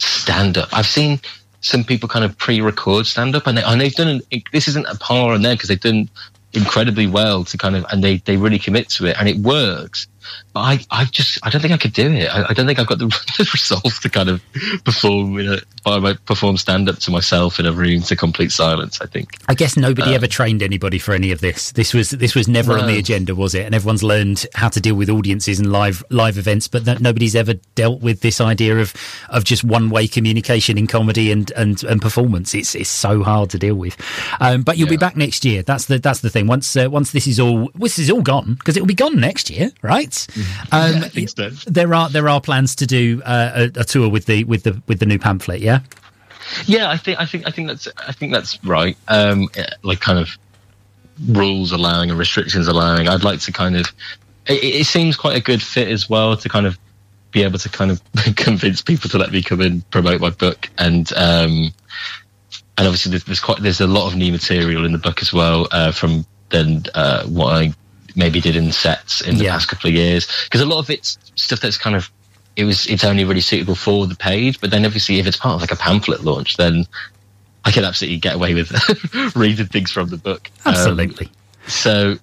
stand 0.00 0.58
up. 0.58 0.68
I've 0.72 0.86
seen 0.86 1.20
some 1.60 1.84
people 1.84 2.08
kind 2.08 2.24
of 2.24 2.36
pre-record 2.38 3.06
stand 3.06 3.36
up, 3.36 3.46
and, 3.46 3.58
they, 3.58 3.62
and 3.62 3.80
they've 3.80 3.94
done. 3.94 4.20
This 4.52 4.68
isn't 4.68 4.86
a 4.86 4.96
par 4.96 5.32
on 5.32 5.42
there 5.42 5.54
because 5.54 5.68
they've 5.68 5.80
done 5.80 6.08
incredibly 6.52 7.06
well 7.06 7.44
to 7.44 7.56
kind 7.56 7.76
of, 7.76 7.84
and 7.92 8.02
they 8.02 8.16
they 8.18 8.36
really 8.36 8.58
commit 8.58 8.88
to 8.90 9.06
it, 9.06 9.16
and 9.18 9.28
it 9.28 9.36
works. 9.38 10.06
But 10.52 10.60
I, 10.60 10.78
I 10.90 11.04
just, 11.04 11.38
I 11.44 11.50
don't 11.50 11.60
think 11.60 11.72
I 11.72 11.76
could 11.76 11.92
do 11.92 12.10
it. 12.10 12.28
I, 12.28 12.46
I 12.48 12.52
don't 12.52 12.66
think 12.66 12.78
I've 12.78 12.86
got 12.86 12.98
the, 12.98 13.06
the 13.38 13.48
resolve 13.52 14.00
to 14.00 14.08
kind 14.08 14.28
of 14.28 14.42
perform 14.84 15.38
in 15.38 15.52
a, 15.54 15.58
by 15.84 15.98
my, 15.98 16.14
perform 16.26 16.56
stand 16.56 16.88
up 16.88 16.98
to 16.98 17.10
myself 17.10 17.58
in 17.58 17.66
a 17.66 17.72
room 17.72 18.02
to 18.02 18.16
complete 18.16 18.52
silence. 18.52 19.00
I 19.00 19.06
think. 19.06 19.30
I 19.48 19.54
guess 19.54 19.76
nobody 19.76 20.14
ever 20.14 20.26
trained 20.26 20.62
anybody 20.62 20.98
for 20.98 21.12
any 21.12 21.32
of 21.32 21.40
this. 21.40 21.72
This 21.72 21.94
was 21.94 22.10
this 22.10 22.34
was 22.34 22.48
never 22.48 22.78
on 22.78 22.86
the 22.86 22.98
agenda, 22.98 23.34
was 23.34 23.54
it? 23.54 23.64
And 23.64 23.74
everyone's 23.74 24.02
learned 24.02 24.46
how 24.54 24.68
to 24.68 24.80
deal 24.80 24.94
with 24.94 25.08
audiences 25.08 25.58
and 25.58 25.72
live 25.72 26.04
live 26.10 26.38
events, 26.38 26.68
but 26.68 26.84
that 26.84 27.00
nobody's 27.00 27.34
ever 27.34 27.54
dealt 27.74 28.00
with 28.02 28.20
this 28.20 28.40
idea 28.40 28.78
of 28.78 28.94
of 29.28 29.44
just 29.44 29.64
one 29.64 29.90
way 29.90 30.06
communication 30.06 30.76
in 30.78 30.86
comedy 30.86 31.30
and 31.30 31.50
and, 31.52 31.82
and 31.84 32.02
performance. 32.02 32.54
It's 32.54 32.74
it's 32.74 32.90
so 32.90 33.22
hard 33.22 33.50
to 33.50 33.58
deal 33.58 33.74
with. 33.74 33.96
Um, 34.40 34.62
but 34.62 34.76
you'll 34.76 34.88
be 34.88 34.96
back 34.96 35.16
next 35.16 35.44
year. 35.44 35.62
That's 35.62 35.86
the 35.86 35.98
that's 35.98 36.20
the 36.20 36.30
thing. 36.30 36.46
Once 36.46 36.76
uh, 36.76 36.88
once 36.90 37.12
this 37.12 37.26
is 37.26 37.40
all 37.40 37.70
this 37.74 37.98
is 37.98 38.10
all 38.10 38.22
gone 38.22 38.54
because 38.54 38.76
it 38.76 38.80
will 38.80 38.88
be 38.88 38.94
gone 38.94 39.18
next 39.18 39.50
year, 39.50 39.70
right? 39.82 40.19
Um, 40.72 40.96
I 41.02 41.08
think 41.08 41.28
so. 41.30 41.50
There 41.66 41.94
are 41.94 42.08
there 42.08 42.28
are 42.28 42.40
plans 42.40 42.74
to 42.76 42.86
do 42.86 43.22
uh, 43.24 43.68
a, 43.76 43.80
a 43.80 43.84
tour 43.84 44.08
with 44.08 44.26
the 44.26 44.44
with 44.44 44.64
the 44.64 44.82
with 44.86 45.00
the 45.00 45.06
new 45.06 45.18
pamphlet. 45.18 45.60
Yeah. 45.60 45.80
Yeah, 46.66 46.90
I 46.90 46.96
think 46.96 47.20
I 47.20 47.26
think 47.26 47.46
I 47.46 47.50
think 47.50 47.68
that's 47.68 47.88
I 47.96 48.12
think 48.12 48.32
that's 48.32 48.62
right. 48.64 48.96
Um, 49.08 49.48
eh, 49.56 49.66
like 49.82 50.00
kind 50.00 50.18
of 50.18 50.36
rules 51.28 51.72
allowing 51.72 52.10
and 52.10 52.18
restrictions 52.18 52.66
allowing. 52.66 53.08
I'd 53.08 53.24
like 53.24 53.40
to 53.40 53.52
kind 53.52 53.76
of. 53.76 53.86
It, 54.46 54.64
it 54.64 54.86
seems 54.86 55.16
quite 55.16 55.36
a 55.36 55.40
good 55.40 55.62
fit 55.62 55.88
as 55.88 56.08
well 56.08 56.36
to 56.36 56.48
kind 56.48 56.66
of 56.66 56.78
be 57.30 57.42
able 57.42 57.58
to 57.58 57.68
kind 57.68 57.90
of 57.90 58.02
convince 58.36 58.82
people 58.82 59.08
to 59.10 59.18
let 59.18 59.30
me 59.30 59.42
come 59.42 59.60
and 59.60 59.88
promote 59.90 60.20
my 60.20 60.30
book 60.30 60.68
and. 60.78 61.12
Um, 61.14 61.72
and 62.78 62.86
obviously, 62.86 63.10
there's, 63.10 63.24
there's 63.24 63.40
quite 63.40 63.62
there's 63.62 63.82
a 63.82 63.86
lot 63.86 64.06
of 64.06 64.16
new 64.16 64.32
material 64.32 64.86
in 64.86 64.92
the 64.92 64.98
book 64.98 65.20
as 65.20 65.34
well 65.34 65.68
uh, 65.70 65.92
from 65.92 66.24
then 66.48 66.84
uh, 66.94 67.26
what 67.26 67.52
I 67.52 67.74
maybe 68.16 68.40
did 68.40 68.56
in 68.56 68.72
sets 68.72 69.20
in 69.20 69.36
the 69.38 69.44
Yeah. 69.44 69.52
past 69.52 69.68
couple 69.68 69.88
of 69.88 69.94
years 69.94 70.26
because 70.44 70.60
a 70.60 70.66
lot 70.66 70.78
of 70.78 70.90
it's 70.90 71.18
stuff 71.36 71.60
that's 71.60 71.76
kind 71.78 71.96
of 71.96 72.10
it 72.56 72.64
was 72.64 72.86
it's 72.86 73.04
only 73.04 73.24
really 73.24 73.40
suitable 73.40 73.74
for 73.74 74.06
the 74.06 74.14
page 74.16 74.60
but 74.60 74.70
then 74.70 74.84
obviously 74.84 75.18
if 75.18 75.26
it's 75.26 75.36
part 75.36 75.54
of 75.54 75.60
like 75.60 75.72
a 75.72 75.76
pamphlet 75.76 76.24
launch 76.24 76.56
then 76.56 76.84
I 77.64 77.70
can 77.70 77.84
absolutely 77.84 78.18
get 78.18 78.34
away 78.34 78.54
with 78.54 78.70
reading 79.36 79.66
things 79.66 79.90
from 79.90 80.08
the 80.08 80.16
book 80.16 80.50
Um, 80.64 80.74
Absolutely. 80.74 81.28
so 81.66 82.16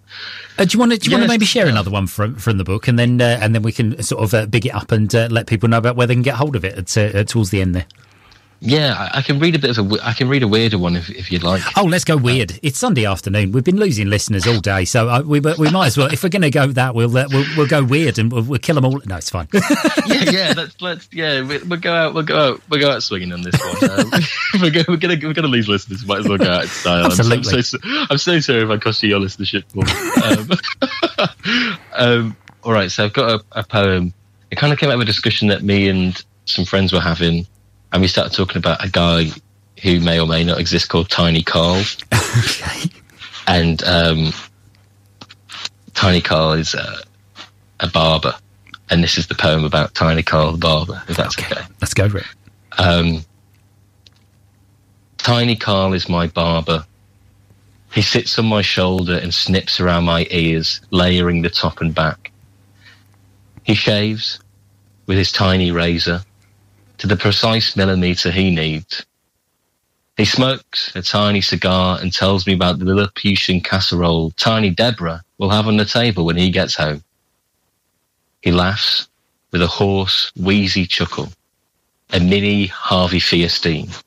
Uh, 0.58 0.66
do 0.66 0.74
you 0.76 0.80
want 0.80 0.92
to? 0.92 0.98
Do 0.98 1.10
you 1.10 1.16
want 1.16 1.24
to 1.24 1.30
maybe 1.30 1.46
share 1.46 1.68
another 1.68 1.92
one 1.92 2.08
from 2.08 2.36
from 2.36 2.58
the 2.58 2.64
book, 2.64 2.88
and 2.88 2.98
then 2.98 3.22
uh, 3.22 3.38
and 3.40 3.54
then 3.54 3.62
we 3.62 3.72
can 3.72 4.02
sort 4.02 4.24
of 4.24 4.34
uh, 4.34 4.48
big 4.48 4.66
it 4.66 4.74
up 4.74 4.92
and 4.92 5.14
uh, 5.14 5.28
let 5.30 5.46
people 5.46 5.70
know 5.70 5.78
about 5.78 5.96
where 5.96 6.08
they 6.08 6.16
can 6.16 6.24
get 6.24 6.34
hold 6.34 6.56
of 6.56 6.66
it 6.66 6.76
at, 6.76 7.16
uh, 7.16 7.24
towards 7.24 7.52
the 7.52 7.62
end 7.62 7.76
there. 7.76 7.86
Yeah 8.60 9.10
I, 9.14 9.20
I 9.20 9.22
can 9.22 9.40
read 9.40 9.56
a 9.56 9.60
bit 9.60 9.78
of 9.78 9.92
a. 9.92 9.98
I 10.06 10.14
can 10.14 10.28
read 10.30 10.44
a 10.44 10.48
weirder 10.48 10.78
one 10.78 10.96
if, 10.96 11.10
if 11.10 11.32
you'd 11.32 11.44
like 11.44 11.62
Oh, 11.78 11.84
let's 11.84 12.04
go 12.04 12.18
weird. 12.18 12.60
It's 12.64 12.78
Sunday 12.80 13.06
afternoon. 13.06 13.52
We've 13.52 13.64
been 13.64 13.78
losing 13.78 14.10
listeners 14.10 14.48
all 14.48 14.60
day, 14.60 14.86
so 14.86 15.10
uh, 15.10 15.22
we 15.26 15.40
we 15.40 15.70
might 15.72 15.88
as 15.88 15.98
well. 15.98 16.08
If 16.12 16.24
we're 16.24 16.30
going 16.30 16.42
to 16.42 16.50
go 16.50 16.68
that, 16.68 16.96
we'll, 16.96 17.16
uh, 17.16 17.28
we'll 17.32 17.46
we'll 17.56 17.68
go 17.68 17.84
weird 17.84 18.18
and 18.20 18.32
we'll, 18.32 18.44
we'll 18.44 18.60
kill 18.60 18.76
them 18.76 18.86
all. 18.86 19.00
No, 19.06 19.18
it's 19.18 19.30
fine. 19.30 19.48
yeah, 20.08 20.30
yeah. 20.32 20.54
Let's 20.58 20.82
let's 20.82 21.08
yeah. 21.12 21.42
We, 21.42 21.60
we'll 21.60 21.80
go 21.80 21.94
out. 21.94 22.14
We'll 22.14 22.24
go 22.24 22.38
out. 22.54 22.62
We'll 22.70 22.80
go 22.80 22.92
out 22.92 23.04
swinging 23.04 23.32
on 23.34 23.42
this 23.44 23.56
one. 23.60 23.92
Um, 23.92 24.12
we're, 24.62 24.72
go, 24.72 24.84
we're 24.88 24.98
gonna 24.98 25.18
we're 25.22 25.34
gonna 25.34 25.48
lose 25.48 25.68
listeners. 25.68 26.06
Might 26.06 26.20
as 26.20 26.28
well 26.28 26.38
go 26.38 26.52
out 26.52 26.64
in 26.64 26.68
style. 26.70 27.06
I'm 27.06 27.12
so- 27.12 27.24
Absolutely. 27.24 27.58
I'm 27.58 27.62
so, 27.64 27.78
I'm 28.10 28.18
so 28.18 28.40
sorry 28.40 28.64
if 28.64 28.70
I 28.70 28.78
cost 28.78 29.04
you 29.04 29.10
your 29.10 29.20
listenership. 29.20 29.64
Um, 30.24 31.30
um, 31.94 32.38
all 32.64 32.74
right. 32.74 32.90
So 32.92 33.06
I've 33.06 33.14
got 33.14 33.42
a, 33.42 33.60
a 33.60 33.64
poem. 33.64 34.14
It 34.52 34.58
kind 34.58 34.72
of 34.74 34.80
came 34.80 34.90
out 34.90 34.96
of 34.96 35.02
a 35.02 35.06
discussion 35.06 35.48
that 35.50 35.62
me 35.64 35.90
and 35.90 36.24
some 36.46 36.64
friends 36.66 36.94
were 36.94 37.02
having, 37.02 37.46
and 37.92 38.02
we 38.02 38.08
started 38.08 38.34
talking 38.36 38.58
about 38.58 38.84
a 38.84 38.90
guy 38.90 39.26
who 39.84 40.00
may 40.00 40.20
or 40.20 40.28
may 40.28 40.44
not 40.44 40.60
exist 40.60 40.90
called 40.90 41.10
Tiny 41.10 41.44
Carl. 41.44 41.84
okay. 42.14 42.90
and 43.48 43.84
um, 43.84 44.34
Tiny 45.94 46.22
Carl 46.22 46.54
is 46.54 46.76
uh, 46.76 47.02
a 47.80 47.88
barber, 47.88 48.34
and 48.90 49.04
this 49.04 49.18
is 49.18 49.28
the 49.28 49.36
poem 49.36 49.64
about 49.64 49.94
Tiny 49.94 50.24
Carl 50.24 50.52
the 50.52 50.58
barber. 50.58 51.02
If 51.08 51.18
that's 51.18 51.38
okay. 51.40 51.62
Let's 51.82 51.94
go 51.94 52.10
for 52.10 52.20
it. 52.20 52.26
Um, 52.78 53.24
Tiny 55.18 55.56
Carl 55.56 55.94
is 55.94 56.10
my 56.10 56.28
barber. 56.28 56.86
He 57.94 58.02
sits 58.02 58.38
on 58.38 58.46
my 58.46 58.62
shoulder 58.62 59.18
and 59.18 59.34
snips 59.34 59.80
around 59.80 60.04
my 60.04 60.28
ears, 60.30 60.82
layering 60.92 61.42
the 61.42 61.50
top 61.50 61.82
and 61.82 61.96
back. 61.96 62.32
He 63.64 63.74
shaves 63.74 64.40
with 65.06 65.18
his 65.18 65.32
tiny 65.32 65.72
razor 65.72 66.22
to 66.98 67.08
the 67.08 67.16
precise 67.16 67.76
millimeter 67.76 68.32
he 68.32 68.54
needs. 68.54 69.06
He 70.18 70.26
smokes 70.26 70.96
a 70.96 71.02
tiny 71.02 71.42
cigar 71.42 72.00
and 72.02 72.12
tells 72.12 72.48
me 72.48 72.54
about 72.54 72.80
the 72.80 72.86
Lilliputian 72.86 73.62
casserole 73.62 74.32
Tiny 74.32 74.72
Deborah 74.72 75.24
will 75.38 75.52
have 75.52 75.68
on 75.68 75.78
the 75.78 75.86
table 75.86 76.26
when 76.26 76.38
he 76.38 76.50
gets 76.50 76.76
home. 76.76 77.04
He 78.42 78.52
laughs 78.52 79.08
with 79.52 79.62
a 79.62 79.68
hoarse, 79.68 80.32
wheezy 80.36 80.86
chuckle, 80.88 81.30
a 82.12 82.20
mini 82.20 82.66
Harvey 82.66 83.20
Fierstein. 83.20 84.04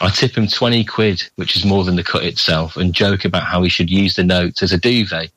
I 0.00 0.10
tip 0.10 0.36
him 0.36 0.48
20 0.48 0.84
quid, 0.84 1.22
which 1.36 1.56
is 1.56 1.64
more 1.64 1.84
than 1.84 1.96
the 1.96 2.02
cut 2.02 2.24
itself, 2.24 2.76
and 2.76 2.94
joke 2.94 3.24
about 3.24 3.44
how 3.44 3.62
he 3.62 3.68
should 3.68 3.90
use 3.90 4.16
the 4.16 4.24
notes 4.24 4.62
as 4.62 4.72
a 4.72 4.78
duvet. 4.78 5.30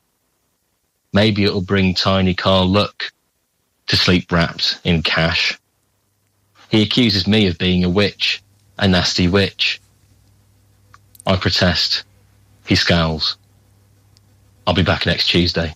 Maybe 1.14 1.44
it'll 1.44 1.62
bring 1.62 1.94
Tiny 1.94 2.34
Carl 2.34 2.68
luck 2.68 3.12
to 3.88 3.96
sleep 3.98 4.32
wrapped 4.32 4.80
in 4.84 5.04
cash. 5.04 5.58
He 6.70 6.84
accuses 6.84 7.28
me 7.28 7.48
of 7.48 7.58
being 7.58 7.84
a 7.84 7.90
witch, 7.90 8.42
a 8.78 8.88
nasty 8.88 9.28
witch. 9.28 9.82
I 11.26 11.36
protest. 11.36 12.04
He 12.66 12.76
scowls. 12.76 13.38
I'll 14.66 14.74
be 14.74 14.84
back 14.84 15.06
next 15.06 15.28
Tuesday. 15.28 15.74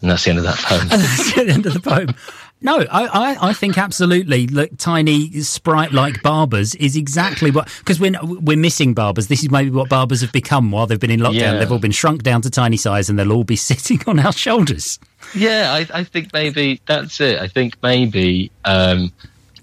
And 0.00 0.10
that's 0.10 0.24
the 0.24 0.30
end 0.30 0.38
of 0.38 0.44
that 0.44 0.58
poem. 0.58 0.80
And 0.82 0.90
that's 1.02 1.34
the 1.34 1.48
end 1.48 1.66
of 1.66 1.74
the 1.74 1.80
poem. 1.80 2.14
No, 2.62 2.78
I, 2.78 3.06
I, 3.06 3.48
I 3.48 3.52
think 3.52 3.76
absolutely. 3.76 4.46
Look, 4.46 4.70
tiny 4.78 5.40
sprite-like 5.40 6.22
barbers 6.22 6.74
is 6.76 6.96
exactly 6.96 7.50
what 7.50 7.68
because 7.78 7.98
we're 7.98 8.12
we're 8.22 8.56
missing 8.56 8.94
barbers. 8.94 9.26
This 9.26 9.42
is 9.42 9.50
maybe 9.50 9.70
what 9.70 9.88
barbers 9.88 10.20
have 10.20 10.32
become 10.32 10.70
while 10.70 10.86
they've 10.86 11.00
been 11.00 11.10
in 11.10 11.20
lockdown. 11.20 11.34
Yeah. 11.34 11.58
They've 11.58 11.72
all 11.72 11.78
been 11.78 11.90
shrunk 11.90 12.22
down 12.22 12.42
to 12.42 12.50
tiny 12.50 12.76
size, 12.76 13.10
and 13.10 13.18
they'll 13.18 13.32
all 13.32 13.44
be 13.44 13.56
sitting 13.72 14.00
on 14.06 14.18
our 14.20 14.32
shoulders. 14.32 14.98
Yeah, 15.34 15.72
I, 15.72 16.00
I 16.00 16.04
think 16.04 16.32
maybe 16.32 16.80
that's 16.86 17.20
it. 17.20 17.40
I 17.40 17.48
think 17.48 17.76
maybe 17.82 18.50
um, 18.64 19.12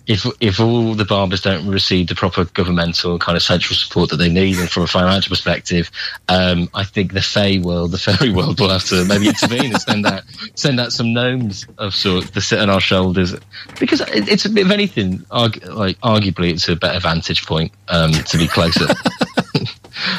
if 0.09 0.25
if 0.39 0.59
all 0.59 0.95
the 0.95 1.05
barbers 1.05 1.41
don't 1.41 1.67
receive 1.67 2.07
the 2.07 2.15
proper 2.15 2.45
governmental 2.45 3.19
kind 3.19 3.35
of 3.35 3.43
central 3.43 3.77
support 3.77 4.09
that 4.09 4.15
they 4.17 4.27
need, 4.27 4.57
and 4.57 4.67
from 4.67 4.83
a 4.83 4.87
financial 4.87 5.29
perspective, 5.29 5.91
um, 6.27 6.67
I 6.73 6.83
think 6.83 7.13
the 7.13 7.21
Fey 7.21 7.59
world, 7.59 7.91
the 7.91 7.99
fairy 7.99 8.31
world, 8.31 8.59
will 8.59 8.69
have 8.69 8.85
to 8.85 9.05
maybe 9.05 9.27
intervene 9.27 9.71
and 9.71 9.81
send 9.81 10.07
out 10.07 10.23
send 10.55 10.79
out 10.79 10.91
some 10.93 11.13
gnomes 11.13 11.67
of 11.77 11.93
sorts 11.93 12.31
to 12.31 12.41
sit 12.41 12.57
on 12.57 12.71
our 12.71 12.81
shoulders, 12.81 13.35
because 13.79 14.01
it's 14.07 14.45
a 14.45 14.49
bit 14.49 14.65
of 14.65 14.71
anything. 14.71 15.19
Argu- 15.29 15.75
like 15.75 15.99
arguably, 15.99 16.49
it's 16.49 16.67
a 16.67 16.75
better 16.75 16.99
vantage 16.99 17.45
point 17.45 17.71
um, 17.87 18.11
to 18.11 18.37
be 18.39 18.47
closer. 18.47 18.87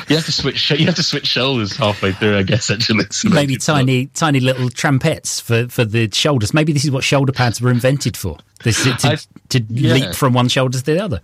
you 0.08 0.16
have 0.16 0.24
to 0.26 0.32
switch. 0.32 0.70
You 0.70 0.86
have 0.86 0.94
to 0.96 1.02
switch 1.02 1.26
shoulders 1.26 1.76
halfway 1.76 2.12
through, 2.12 2.38
I 2.38 2.42
guess. 2.42 2.70
Actually, 2.70 3.04
maybe 3.24 3.56
tiny, 3.56 4.02
look. 4.02 4.12
tiny 4.14 4.40
little 4.40 4.70
trumpets 4.70 5.40
for 5.40 5.68
for 5.68 5.84
the 5.84 6.10
shoulders. 6.12 6.54
Maybe 6.54 6.72
this 6.72 6.84
is 6.84 6.90
what 6.90 7.04
shoulder 7.04 7.32
pads 7.32 7.60
were 7.60 7.70
invented 7.70 8.16
for. 8.16 8.38
This 8.62 8.82
to, 8.84 9.18
to 9.50 9.60
yeah. 9.68 9.94
leap 9.94 10.14
from 10.14 10.34
one 10.34 10.48
shoulder 10.48 10.78
to 10.78 10.84
the 10.84 11.02
other. 11.02 11.22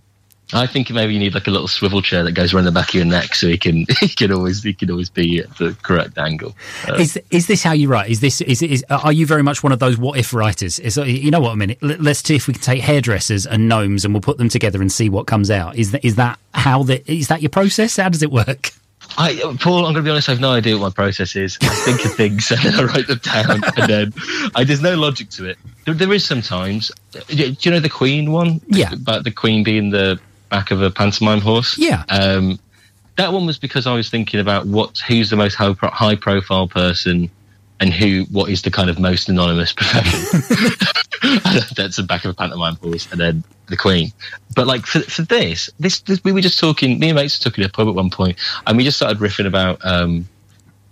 I 0.53 0.65
think 0.65 0.89
maybe 0.91 1.13
you 1.13 1.19
need 1.19 1.33
like 1.33 1.47
a 1.47 1.51
little 1.51 1.67
swivel 1.67 2.01
chair 2.01 2.23
that 2.23 2.31
goes 2.31 2.53
around 2.53 2.65
the 2.65 2.71
back 2.71 2.89
of 2.89 2.95
your 2.95 3.05
neck, 3.05 3.35
so 3.35 3.47
he 3.47 3.57
can 3.57 3.85
he 3.99 4.07
can 4.07 4.31
always 4.31 4.63
he 4.63 4.73
can 4.73 4.89
always 4.89 5.09
be 5.09 5.39
at 5.39 5.57
the 5.57 5.75
correct 5.83 6.17
angle. 6.17 6.55
Uh, 6.87 6.95
is 6.95 7.19
is 7.31 7.47
this 7.47 7.63
how 7.63 7.73
you 7.73 7.89
write? 7.89 8.09
Is 8.09 8.21
this 8.21 8.39
is 8.41 8.61
is 8.61 8.85
are 8.89 9.11
you 9.11 9.25
very 9.25 9.43
much 9.43 9.61
one 9.61 9.71
of 9.71 9.79
those 9.79 9.97
what 9.97 10.17
if 10.17 10.33
writers? 10.33 10.79
Is 10.79 10.97
you 10.97 11.31
know 11.31 11.41
what 11.41 11.51
I 11.51 11.55
mean? 11.55 11.75
Let's 11.81 12.19
see 12.19 12.35
if 12.35 12.47
we 12.47 12.53
can 12.53 12.61
take 12.61 12.81
hairdressers 12.81 13.45
and 13.45 13.67
gnomes 13.67 14.05
and 14.05 14.13
we'll 14.13 14.21
put 14.21 14.37
them 14.37 14.49
together 14.49 14.81
and 14.81 14.91
see 14.91 15.09
what 15.09 15.27
comes 15.27 15.51
out. 15.51 15.75
Is 15.75 15.91
that 15.91 16.05
is 16.05 16.15
that 16.15 16.39
how 16.53 16.83
the 16.83 17.03
is 17.11 17.27
that 17.27 17.41
your 17.41 17.49
process? 17.49 17.97
How 17.97 18.09
does 18.09 18.23
it 18.23 18.31
work? 18.31 18.71
I, 19.17 19.35
Paul, 19.61 19.85
I'm 19.85 19.93
going 19.93 19.95
to 19.95 20.01
be 20.03 20.09
honest. 20.09 20.27
I 20.27 20.33
have 20.33 20.41
no 20.41 20.51
idea 20.51 20.77
what 20.77 20.87
my 20.87 20.89
process 20.89 21.35
is. 21.35 21.57
I 21.61 21.67
think 21.67 22.05
of 22.05 22.13
things 22.13 22.51
and 22.51 22.59
then 22.61 22.75
I 22.75 22.83
write 22.83 23.07
them 23.07 23.19
down, 23.19 23.63
and 23.77 23.89
then 23.89 24.13
I, 24.55 24.63
there's 24.63 24.81
no 24.81 24.95
logic 24.95 25.29
to 25.31 25.45
it. 25.45 25.57
There, 25.85 25.93
there 25.93 26.11
is 26.13 26.25
sometimes. 26.25 26.91
Do 27.27 27.35
you 27.35 27.71
know 27.71 27.79
the 27.79 27.89
Queen 27.89 28.31
one? 28.31 28.61
Yeah. 28.67 28.93
About 28.93 29.23
the 29.23 29.31
Queen 29.31 29.63
being 29.63 29.91
the 29.91 30.19
back 30.49 30.71
of 30.71 30.81
a 30.81 30.89
pantomime 30.91 31.41
horse. 31.41 31.77
Yeah. 31.77 32.03
Um, 32.09 32.59
that 33.17 33.33
one 33.33 33.45
was 33.45 33.57
because 33.57 33.87
I 33.87 33.93
was 33.93 34.09
thinking 34.09 34.39
about 34.39 34.67
what 34.67 34.99
who's 34.99 35.29
the 35.29 35.35
most 35.35 35.55
high 35.55 36.15
profile 36.15 36.67
person 36.67 37.31
and 37.79 37.93
who 37.93 38.25
what 38.31 38.49
is 38.49 38.61
the 38.61 38.71
kind 38.71 38.89
of 38.89 38.99
most 38.99 39.29
anonymous 39.29 39.73
profession. 39.77 40.41
That's 41.75 41.97
the 41.97 42.05
back 42.07 42.25
of 42.25 42.31
a 42.31 42.33
pantomime 42.33 42.75
horse, 42.75 43.11
and 43.11 43.19
then 43.19 43.43
the 43.67 43.77
Queen. 43.77 44.11
But 44.55 44.67
like 44.67 44.85
for, 44.85 44.99
for 45.01 45.23
this, 45.23 45.69
this, 45.79 45.99
this, 46.01 46.23
we 46.23 46.31
were 46.31 46.41
just 46.41 46.59
talking. 46.59 46.99
Me 46.99 47.09
and 47.09 47.15
mates 47.15 47.39
were 47.39 47.49
talking 47.49 47.63
in 47.63 47.69
a 47.69 47.73
pub 47.73 47.87
at 47.87 47.95
one 47.95 48.09
point, 48.09 48.37
and 48.65 48.77
we 48.77 48.83
just 48.83 48.97
started 48.97 49.17
riffing 49.17 49.47
about 49.47 49.83
um, 49.83 50.27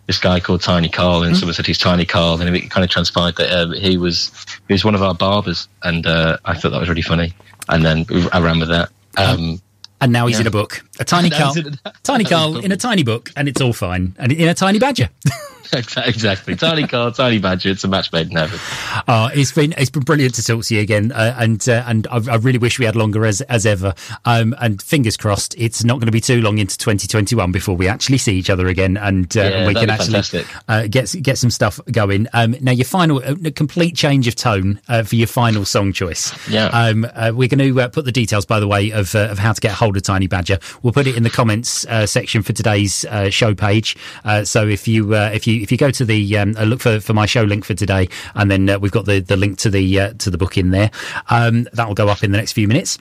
this 0.07 0.19
guy 0.19 0.39
called 0.39 0.61
Tiny 0.61 0.89
Carl, 0.89 1.23
and 1.23 1.35
mm. 1.35 1.39
someone 1.39 1.53
said 1.53 1.65
he's 1.65 1.77
Tiny 1.77 2.05
Carl, 2.05 2.41
and 2.41 2.55
it 2.55 2.69
kind 2.69 2.83
of 2.83 2.89
transpired 2.89 3.35
that 3.37 3.51
uh, 3.51 3.71
he 3.71 3.97
was 3.97 4.31
he 4.67 4.73
was 4.73 4.83
one 4.83 4.95
of 4.95 5.01
our 5.01 5.15
barbers, 5.15 5.67
and 5.83 6.05
uh, 6.05 6.37
I 6.45 6.55
thought 6.55 6.71
that 6.71 6.79
was 6.79 6.89
really 6.89 7.01
funny. 7.01 7.33
And 7.67 7.83
then 7.83 8.05
I 8.31 8.39
ran 8.41 8.59
with 8.59 8.69
that. 8.69 8.89
Um, 9.17 9.61
and 10.01 10.11
now 10.11 10.27
he's 10.27 10.37
yeah. 10.37 10.41
in 10.41 10.47
a 10.47 10.51
book. 10.51 10.83
A 10.99 11.05
tiny 11.05 11.29
Carl, 11.31 11.55
tiny 12.03 12.23
Carl 12.23 12.57
in 12.57 12.71
a 12.71 12.77
tiny 12.87 13.03
book, 13.03 13.31
and 13.35 13.47
it's 13.47 13.61
all 13.61 13.73
fine. 13.73 14.15
And 14.17 14.31
in 14.31 14.47
a 14.47 14.53
tiny 14.53 14.79
badger. 14.79 15.09
exactly. 15.97 16.55
Tiny 16.55 16.87
car, 16.87 17.11
tiny 17.11 17.39
badger. 17.39 17.69
It's 17.69 17.83
a 17.83 17.87
match 17.87 18.11
made 18.11 18.31
in 18.31 18.37
heaven. 18.37 18.59
Oh, 19.07 19.29
it's 19.33 19.51
been 19.51 19.73
it's 19.77 19.89
been 19.89 20.03
brilliant 20.03 20.35
to 20.35 20.43
talk 20.43 20.63
to 20.65 20.75
you 20.75 20.81
again, 20.81 21.11
uh, 21.11 21.35
and 21.37 21.67
uh, 21.67 21.83
and 21.85 22.07
I, 22.07 22.21
I, 22.31 22.35
really 22.35 22.57
wish 22.57 22.79
we 22.79 22.85
had 22.85 22.95
longer 22.95 23.25
as 23.25 23.41
as 23.41 23.65
ever. 23.65 23.93
Um, 24.25 24.55
and 24.59 24.81
fingers 24.81 25.17
crossed, 25.17 25.55
it's 25.57 25.83
not 25.83 25.95
going 25.95 26.07
to 26.07 26.11
be 26.11 26.21
too 26.21 26.41
long 26.41 26.57
into 26.57 26.77
2021 26.77 27.51
before 27.51 27.75
we 27.75 27.87
actually 27.87 28.17
see 28.17 28.35
each 28.35 28.49
other 28.49 28.67
again, 28.67 28.97
and, 28.97 29.35
uh, 29.37 29.41
yeah, 29.41 29.47
and 29.47 29.67
we 29.67 29.73
can 29.73 29.89
actually 29.89 30.43
uh, 30.67 30.87
get 30.87 31.13
get 31.21 31.37
some 31.37 31.49
stuff 31.49 31.79
going. 31.91 32.27
Um, 32.33 32.55
now, 32.61 32.71
your 32.71 32.85
final, 32.85 33.17
uh, 33.19 33.35
complete 33.55 33.95
change 33.95 34.27
of 34.27 34.35
tone 34.35 34.79
uh, 34.87 35.03
for 35.03 35.15
your 35.15 35.27
final 35.27 35.65
song 35.65 35.93
choice. 35.93 36.33
Yeah. 36.49 36.67
Um, 36.67 37.01
we're 37.35 37.49
going 37.49 37.75
to 37.75 37.89
put 37.89 38.05
the 38.05 38.11
details, 38.11 38.45
by 38.45 38.59
the 38.59 38.67
way, 38.67 38.91
of 38.91 39.13
of 39.15 39.39
how 39.39 39.53
to 39.53 39.61
get 39.61 39.73
hold 39.73 39.97
of 39.97 40.03
Tiny 40.03 40.27
Badger. 40.27 40.59
We'll 40.83 40.93
put 40.93 41.07
it 41.07 41.15
in 41.15 41.23
the 41.23 41.29
comments 41.29 41.85
section 42.05 42.41
for 42.41 42.53
today's 42.53 43.05
show 43.29 43.53
page. 43.55 43.97
so 44.43 44.67
if 44.67 44.87
you 44.87 45.13
if 45.13 45.47
you 45.47 45.54
if 45.61 45.71
you 45.71 45.77
go 45.77 45.91
to 45.91 46.05
the 46.05 46.37
um, 46.37 46.51
look 46.53 46.81
for, 46.81 46.99
for 46.99 47.13
my 47.13 47.25
show 47.25 47.43
link 47.43 47.65
for 47.65 47.73
today, 47.73 48.09
and 48.33 48.49
then 48.49 48.69
uh, 48.69 48.79
we've 48.79 48.91
got 48.91 49.05
the, 49.05 49.19
the 49.19 49.37
link 49.37 49.57
to 49.59 49.69
the 49.69 49.99
uh, 49.99 50.13
to 50.19 50.29
the 50.29 50.37
book 50.37 50.57
in 50.57 50.71
there. 50.71 50.91
Um, 51.29 51.67
that 51.73 51.87
will 51.87 51.95
go 51.95 52.09
up 52.09 52.23
in 52.23 52.31
the 52.31 52.37
next 52.37 52.53
few 52.53 52.67
minutes. 52.67 52.97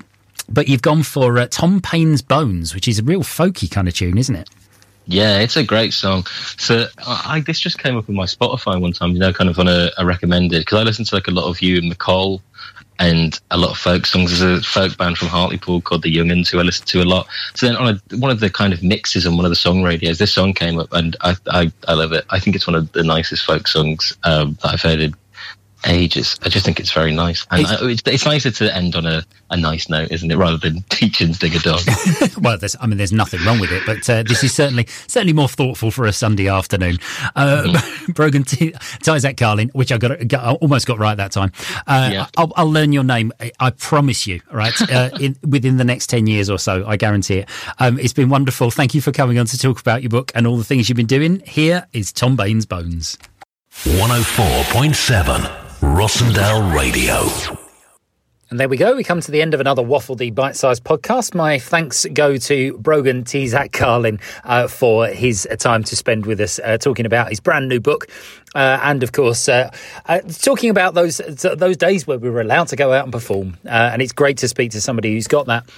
But 0.48 0.68
you've 0.68 0.82
gone 0.82 1.02
for 1.02 1.38
uh, 1.38 1.46
Tom 1.50 1.80
Paine's 1.80 2.20
Bones, 2.20 2.74
which 2.74 2.86
is 2.86 2.98
a 2.98 3.02
real 3.02 3.22
folky 3.22 3.70
kind 3.70 3.88
of 3.88 3.94
tune, 3.94 4.18
isn't 4.18 4.36
it? 4.36 4.50
Yeah, 5.06 5.40
it's 5.40 5.56
a 5.56 5.64
great 5.64 5.92
song. 5.92 6.24
So 6.56 6.86
I, 7.06 7.42
this 7.46 7.60
just 7.60 7.78
came 7.78 7.96
up 7.96 8.08
in 8.08 8.14
my 8.14 8.24
Spotify 8.24 8.80
one 8.80 8.92
time, 8.92 9.12
you 9.12 9.18
know, 9.18 9.32
kind 9.32 9.50
of 9.50 9.58
on 9.58 9.68
a, 9.68 9.90
a 9.98 10.06
recommended 10.06 10.60
because 10.60 10.78
I 10.78 10.82
listen 10.82 11.04
to 11.04 11.14
like 11.14 11.28
a 11.28 11.32
lot 11.32 11.48
of 11.48 11.60
you 11.60 11.78
and 11.78 11.88
Nicole 11.90 12.40
and 12.98 13.38
a 13.50 13.58
lot 13.58 13.70
of 13.70 13.76
folk 13.76 14.06
songs. 14.06 14.38
There's 14.38 14.60
a 14.60 14.62
folk 14.62 14.96
band 14.96 15.18
from 15.18 15.28
Hartlepool 15.28 15.82
called 15.82 16.02
the 16.02 16.14
Young'uns 16.14 16.48
who 16.48 16.58
I 16.58 16.62
listen 16.62 16.86
to 16.86 17.02
a 17.02 17.04
lot. 17.04 17.26
So 17.54 17.66
then 17.66 17.76
on 17.76 17.88
a, 17.88 18.16
one 18.16 18.30
of 18.30 18.40
the 18.40 18.48
kind 18.48 18.72
of 18.72 18.82
mixes 18.82 19.26
on 19.26 19.36
one 19.36 19.44
of 19.44 19.50
the 19.50 19.56
song 19.56 19.82
radios, 19.82 20.18
this 20.18 20.32
song 20.32 20.54
came 20.54 20.78
up 20.78 20.92
and 20.92 21.16
I, 21.20 21.36
I, 21.48 21.72
I 21.86 21.94
love 21.94 22.12
it. 22.12 22.24
I 22.30 22.38
think 22.38 22.56
it's 22.56 22.66
one 22.66 22.76
of 22.76 22.90
the 22.92 23.02
nicest 23.02 23.44
folk 23.44 23.66
songs 23.66 24.16
um, 24.24 24.56
that 24.62 24.72
I've 24.72 24.82
heard 24.82 25.00
in 25.00 25.14
ages. 25.86 26.38
I 26.42 26.48
just 26.48 26.64
think 26.64 26.80
it's 26.80 26.92
very 26.92 27.12
nice, 27.12 27.46
and 27.50 27.62
it's, 27.62 27.72
it's, 27.82 28.02
it's, 28.06 28.24
nicer 28.26 28.50
to 28.50 28.74
end 28.74 28.96
on 28.96 29.06
a, 29.06 29.24
a 29.50 29.56
nice 29.56 29.88
note, 29.88 30.10
isn't 30.10 30.30
it, 30.30 30.36
rather 30.36 30.56
than 30.56 30.82
Teach-In 30.90 31.32
Ding 31.32 31.54
a 31.54 31.58
Dong. 31.58 31.80
well, 32.40 32.58
there's, 32.58 32.76
I 32.80 32.86
mean, 32.86 32.98
there's 32.98 33.12
nothing 33.12 33.44
wrong 33.44 33.60
with 33.60 33.72
it, 33.72 33.82
but 33.86 34.08
uh, 34.08 34.22
this 34.22 34.42
is 34.42 34.54
certainly 34.54 34.86
certainly 35.06 35.32
more 35.32 35.48
thoughtful 35.48 35.90
for 35.90 36.06
a 36.06 36.12
Sunday 36.12 36.48
afternoon. 36.48 36.98
Uh, 37.36 37.64
mm. 37.66 38.14
Brogan 38.14 38.44
T- 38.44 38.74
Isaac 39.08 39.36
Carlin, 39.36 39.70
which 39.74 39.92
I 39.92 39.98
got, 39.98 40.26
got, 40.28 40.44
I 40.44 40.52
almost 40.54 40.86
got 40.86 40.98
right 40.98 41.14
that 41.16 41.32
time. 41.32 41.52
Uh, 41.86 42.10
yeah. 42.12 42.26
I'll, 42.36 42.52
I'll, 42.56 42.70
learn 42.70 42.92
your 42.92 43.04
name. 43.04 43.32
I 43.60 43.70
promise 43.70 44.26
you. 44.26 44.40
Right, 44.50 44.74
uh, 44.90 45.10
in, 45.20 45.36
within 45.46 45.76
the 45.76 45.84
next 45.84 46.08
ten 46.08 46.26
years 46.26 46.50
or 46.50 46.58
so, 46.58 46.86
I 46.86 46.96
guarantee 46.96 47.38
it. 47.38 47.48
Um, 47.78 47.98
it's 47.98 48.12
been 48.12 48.28
wonderful. 48.28 48.70
Thank 48.70 48.94
you 48.94 49.00
for 49.00 49.12
coming 49.12 49.38
on 49.38 49.46
to 49.46 49.58
talk 49.58 49.80
about 49.80 50.02
your 50.02 50.10
book 50.10 50.32
and 50.34 50.46
all 50.46 50.56
the 50.56 50.64
things 50.64 50.88
you've 50.88 50.96
been 50.96 51.06
doing. 51.06 51.40
Here 51.40 51.86
is 51.92 52.12
Tom 52.12 52.36
Paine's 52.36 52.66
Bones. 52.66 53.18
104.7 53.84 55.63
Rossendale 55.92 56.74
Radio. 56.74 57.28
And 58.50 58.58
there 58.58 58.68
we 58.68 58.76
go. 58.76 58.96
We 58.96 59.04
come 59.04 59.20
to 59.20 59.30
the 59.30 59.42
end 59.42 59.52
of 59.52 59.60
another 59.60 59.82
Waffle 59.82 60.16
D 60.16 60.30
Bite 60.30 60.56
Size 60.56 60.80
podcast. 60.80 61.34
My 61.34 61.58
thanks 61.58 62.06
go 62.12 62.36
to 62.36 62.78
Brogan 62.78 63.22
T. 63.24 63.46
Zach 63.46 63.72
Carlin 63.72 64.18
uh, 64.44 64.66
for 64.66 65.06
his 65.08 65.46
time 65.58 65.84
to 65.84 65.94
spend 65.94 66.26
with 66.26 66.40
us 66.40 66.58
uh, 66.58 66.78
talking 66.78 67.04
about 67.04 67.28
his 67.28 67.38
brand 67.38 67.68
new 67.68 67.80
book. 67.80 68.08
Uh, 68.54 68.80
and 68.82 69.02
of 69.02 69.12
course, 69.12 69.48
uh, 69.48 69.70
uh, 70.06 70.20
talking 70.20 70.70
about 70.70 70.94
those 70.94 71.18
those 71.18 71.76
days 71.76 72.06
where 72.06 72.18
we 72.18 72.30
were 72.30 72.40
allowed 72.40 72.68
to 72.68 72.76
go 72.76 72.92
out 72.92 73.04
and 73.04 73.12
perform. 73.12 73.56
Uh, 73.66 73.90
and 73.92 74.00
it's 74.00 74.12
great 74.12 74.38
to 74.38 74.48
speak 74.48 74.72
to 74.72 74.80
somebody 74.80 75.12
who's 75.12 75.28
got 75.28 75.46
that 75.46 75.68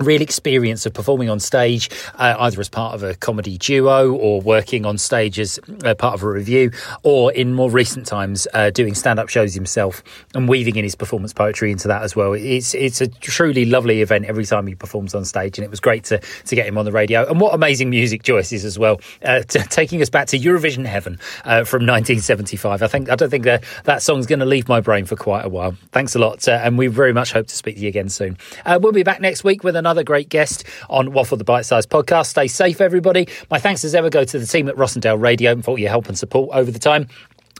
real 0.00 0.22
experience 0.22 0.86
of 0.86 0.92
performing 0.92 1.28
on 1.28 1.40
stage, 1.40 1.90
uh, 2.16 2.34
either 2.38 2.60
as 2.60 2.68
part 2.68 2.94
of 2.94 3.02
a 3.02 3.14
comedy 3.14 3.58
duo 3.58 4.12
or 4.12 4.40
working 4.40 4.84
on 4.84 4.98
stage 4.98 5.38
as 5.38 5.58
uh, 5.84 5.94
part 5.94 6.14
of 6.14 6.22
a 6.22 6.28
review, 6.28 6.70
or 7.02 7.32
in 7.32 7.54
more 7.54 7.70
recent 7.70 8.06
times 8.06 8.46
uh, 8.54 8.70
doing 8.70 8.94
stand-up 8.94 9.28
shows 9.28 9.54
himself 9.54 10.02
and 10.34 10.48
weaving 10.48 10.76
in 10.76 10.84
his 10.84 10.94
performance 10.94 11.32
poetry 11.32 11.70
into 11.70 11.88
that 11.88 12.02
as 12.02 12.16
well. 12.16 12.32
It's 12.32 12.74
it's 12.74 13.00
a 13.00 13.06
truly 13.06 13.64
lovely 13.64 14.02
event 14.02 14.26
every 14.26 14.44
time 14.44 14.66
he 14.66 14.74
performs 14.74 15.14
on 15.14 15.24
stage, 15.24 15.58
and 15.58 15.64
it 15.64 15.70
was 15.70 15.80
great 15.80 16.04
to 16.04 16.18
to 16.18 16.56
get 16.56 16.66
him 16.66 16.78
on 16.78 16.84
the 16.84 16.92
radio. 16.92 17.28
And 17.28 17.40
what 17.40 17.54
amazing 17.54 17.90
music 17.90 18.22
choices 18.22 18.64
as 18.64 18.78
well, 18.78 19.00
uh, 19.24 19.42
t- 19.42 19.60
taking 19.70 20.02
us 20.02 20.10
back 20.10 20.28
to 20.28 20.38
Eurovision 20.38 20.84
heaven 20.84 21.18
uh, 21.44 21.64
from 21.64 21.86
1975. 21.86 22.82
I 22.82 22.86
think 22.86 23.10
I 23.10 23.16
don't 23.16 23.30
think 23.30 23.44
that 23.44 23.64
that 23.84 24.02
song's 24.02 24.26
going 24.26 24.40
to 24.40 24.46
leave 24.46 24.68
my 24.68 24.80
brain 24.80 25.04
for 25.04 25.16
quite 25.16 25.44
a 25.44 25.48
while. 25.48 25.76
Thanks 25.92 26.14
a 26.14 26.18
lot, 26.18 26.46
uh, 26.48 26.52
and 26.62 26.78
we 26.78 26.88
very 26.88 27.12
much 27.12 27.32
hope 27.32 27.46
to 27.46 27.56
speak 27.56 27.76
to 27.76 27.82
you 27.82 27.88
again 27.88 28.08
soon. 28.08 28.36
we'll 28.66 28.92
be 28.92 29.02
back 29.02 29.20
next 29.20 29.44
week 29.44 29.62
with 29.62 29.76
another 29.84 30.02
great 30.02 30.30
guest 30.30 30.64
on 30.88 31.12
Waffle 31.12 31.36
the 31.36 31.44
Bite 31.44 31.66
Size 31.66 31.84
podcast. 31.84 32.28
Stay 32.28 32.46
safe, 32.46 32.80
everybody. 32.80 33.28
My 33.50 33.58
thanks 33.58 33.84
as 33.84 33.94
ever 33.94 34.08
go 34.08 34.24
to 34.24 34.38
the 34.38 34.46
team 34.46 34.66
at 34.70 34.76
Rossendale 34.76 35.20
Radio 35.20 35.60
for 35.60 35.72
all 35.72 35.78
your 35.78 35.90
help 35.90 36.08
and 36.08 36.18
support 36.18 36.56
over 36.56 36.70
the 36.70 36.78
time. 36.78 37.06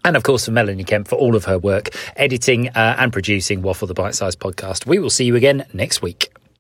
And 0.07 0.17
of 0.17 0.23
course, 0.23 0.47
for 0.47 0.51
Melanie 0.51 0.85
Kemp 0.85 1.07
for 1.07 1.17
all 1.17 1.37
of 1.37 1.45
her 1.45 1.59
work 1.59 1.91
editing 2.17 2.69
uh, 2.71 2.97
and 2.99 3.13
producing 3.13 3.61
Waffle 3.61 3.89
the 3.89 3.95
Bite 3.95 4.15
Size 4.15 4.37
podcast. 4.37 4.87
We 4.87 4.99
will 4.99 5.11
see 5.11 5.27
you 5.27 5.37
again 5.37 5.67
next 5.75 6.01
week. 6.01 6.35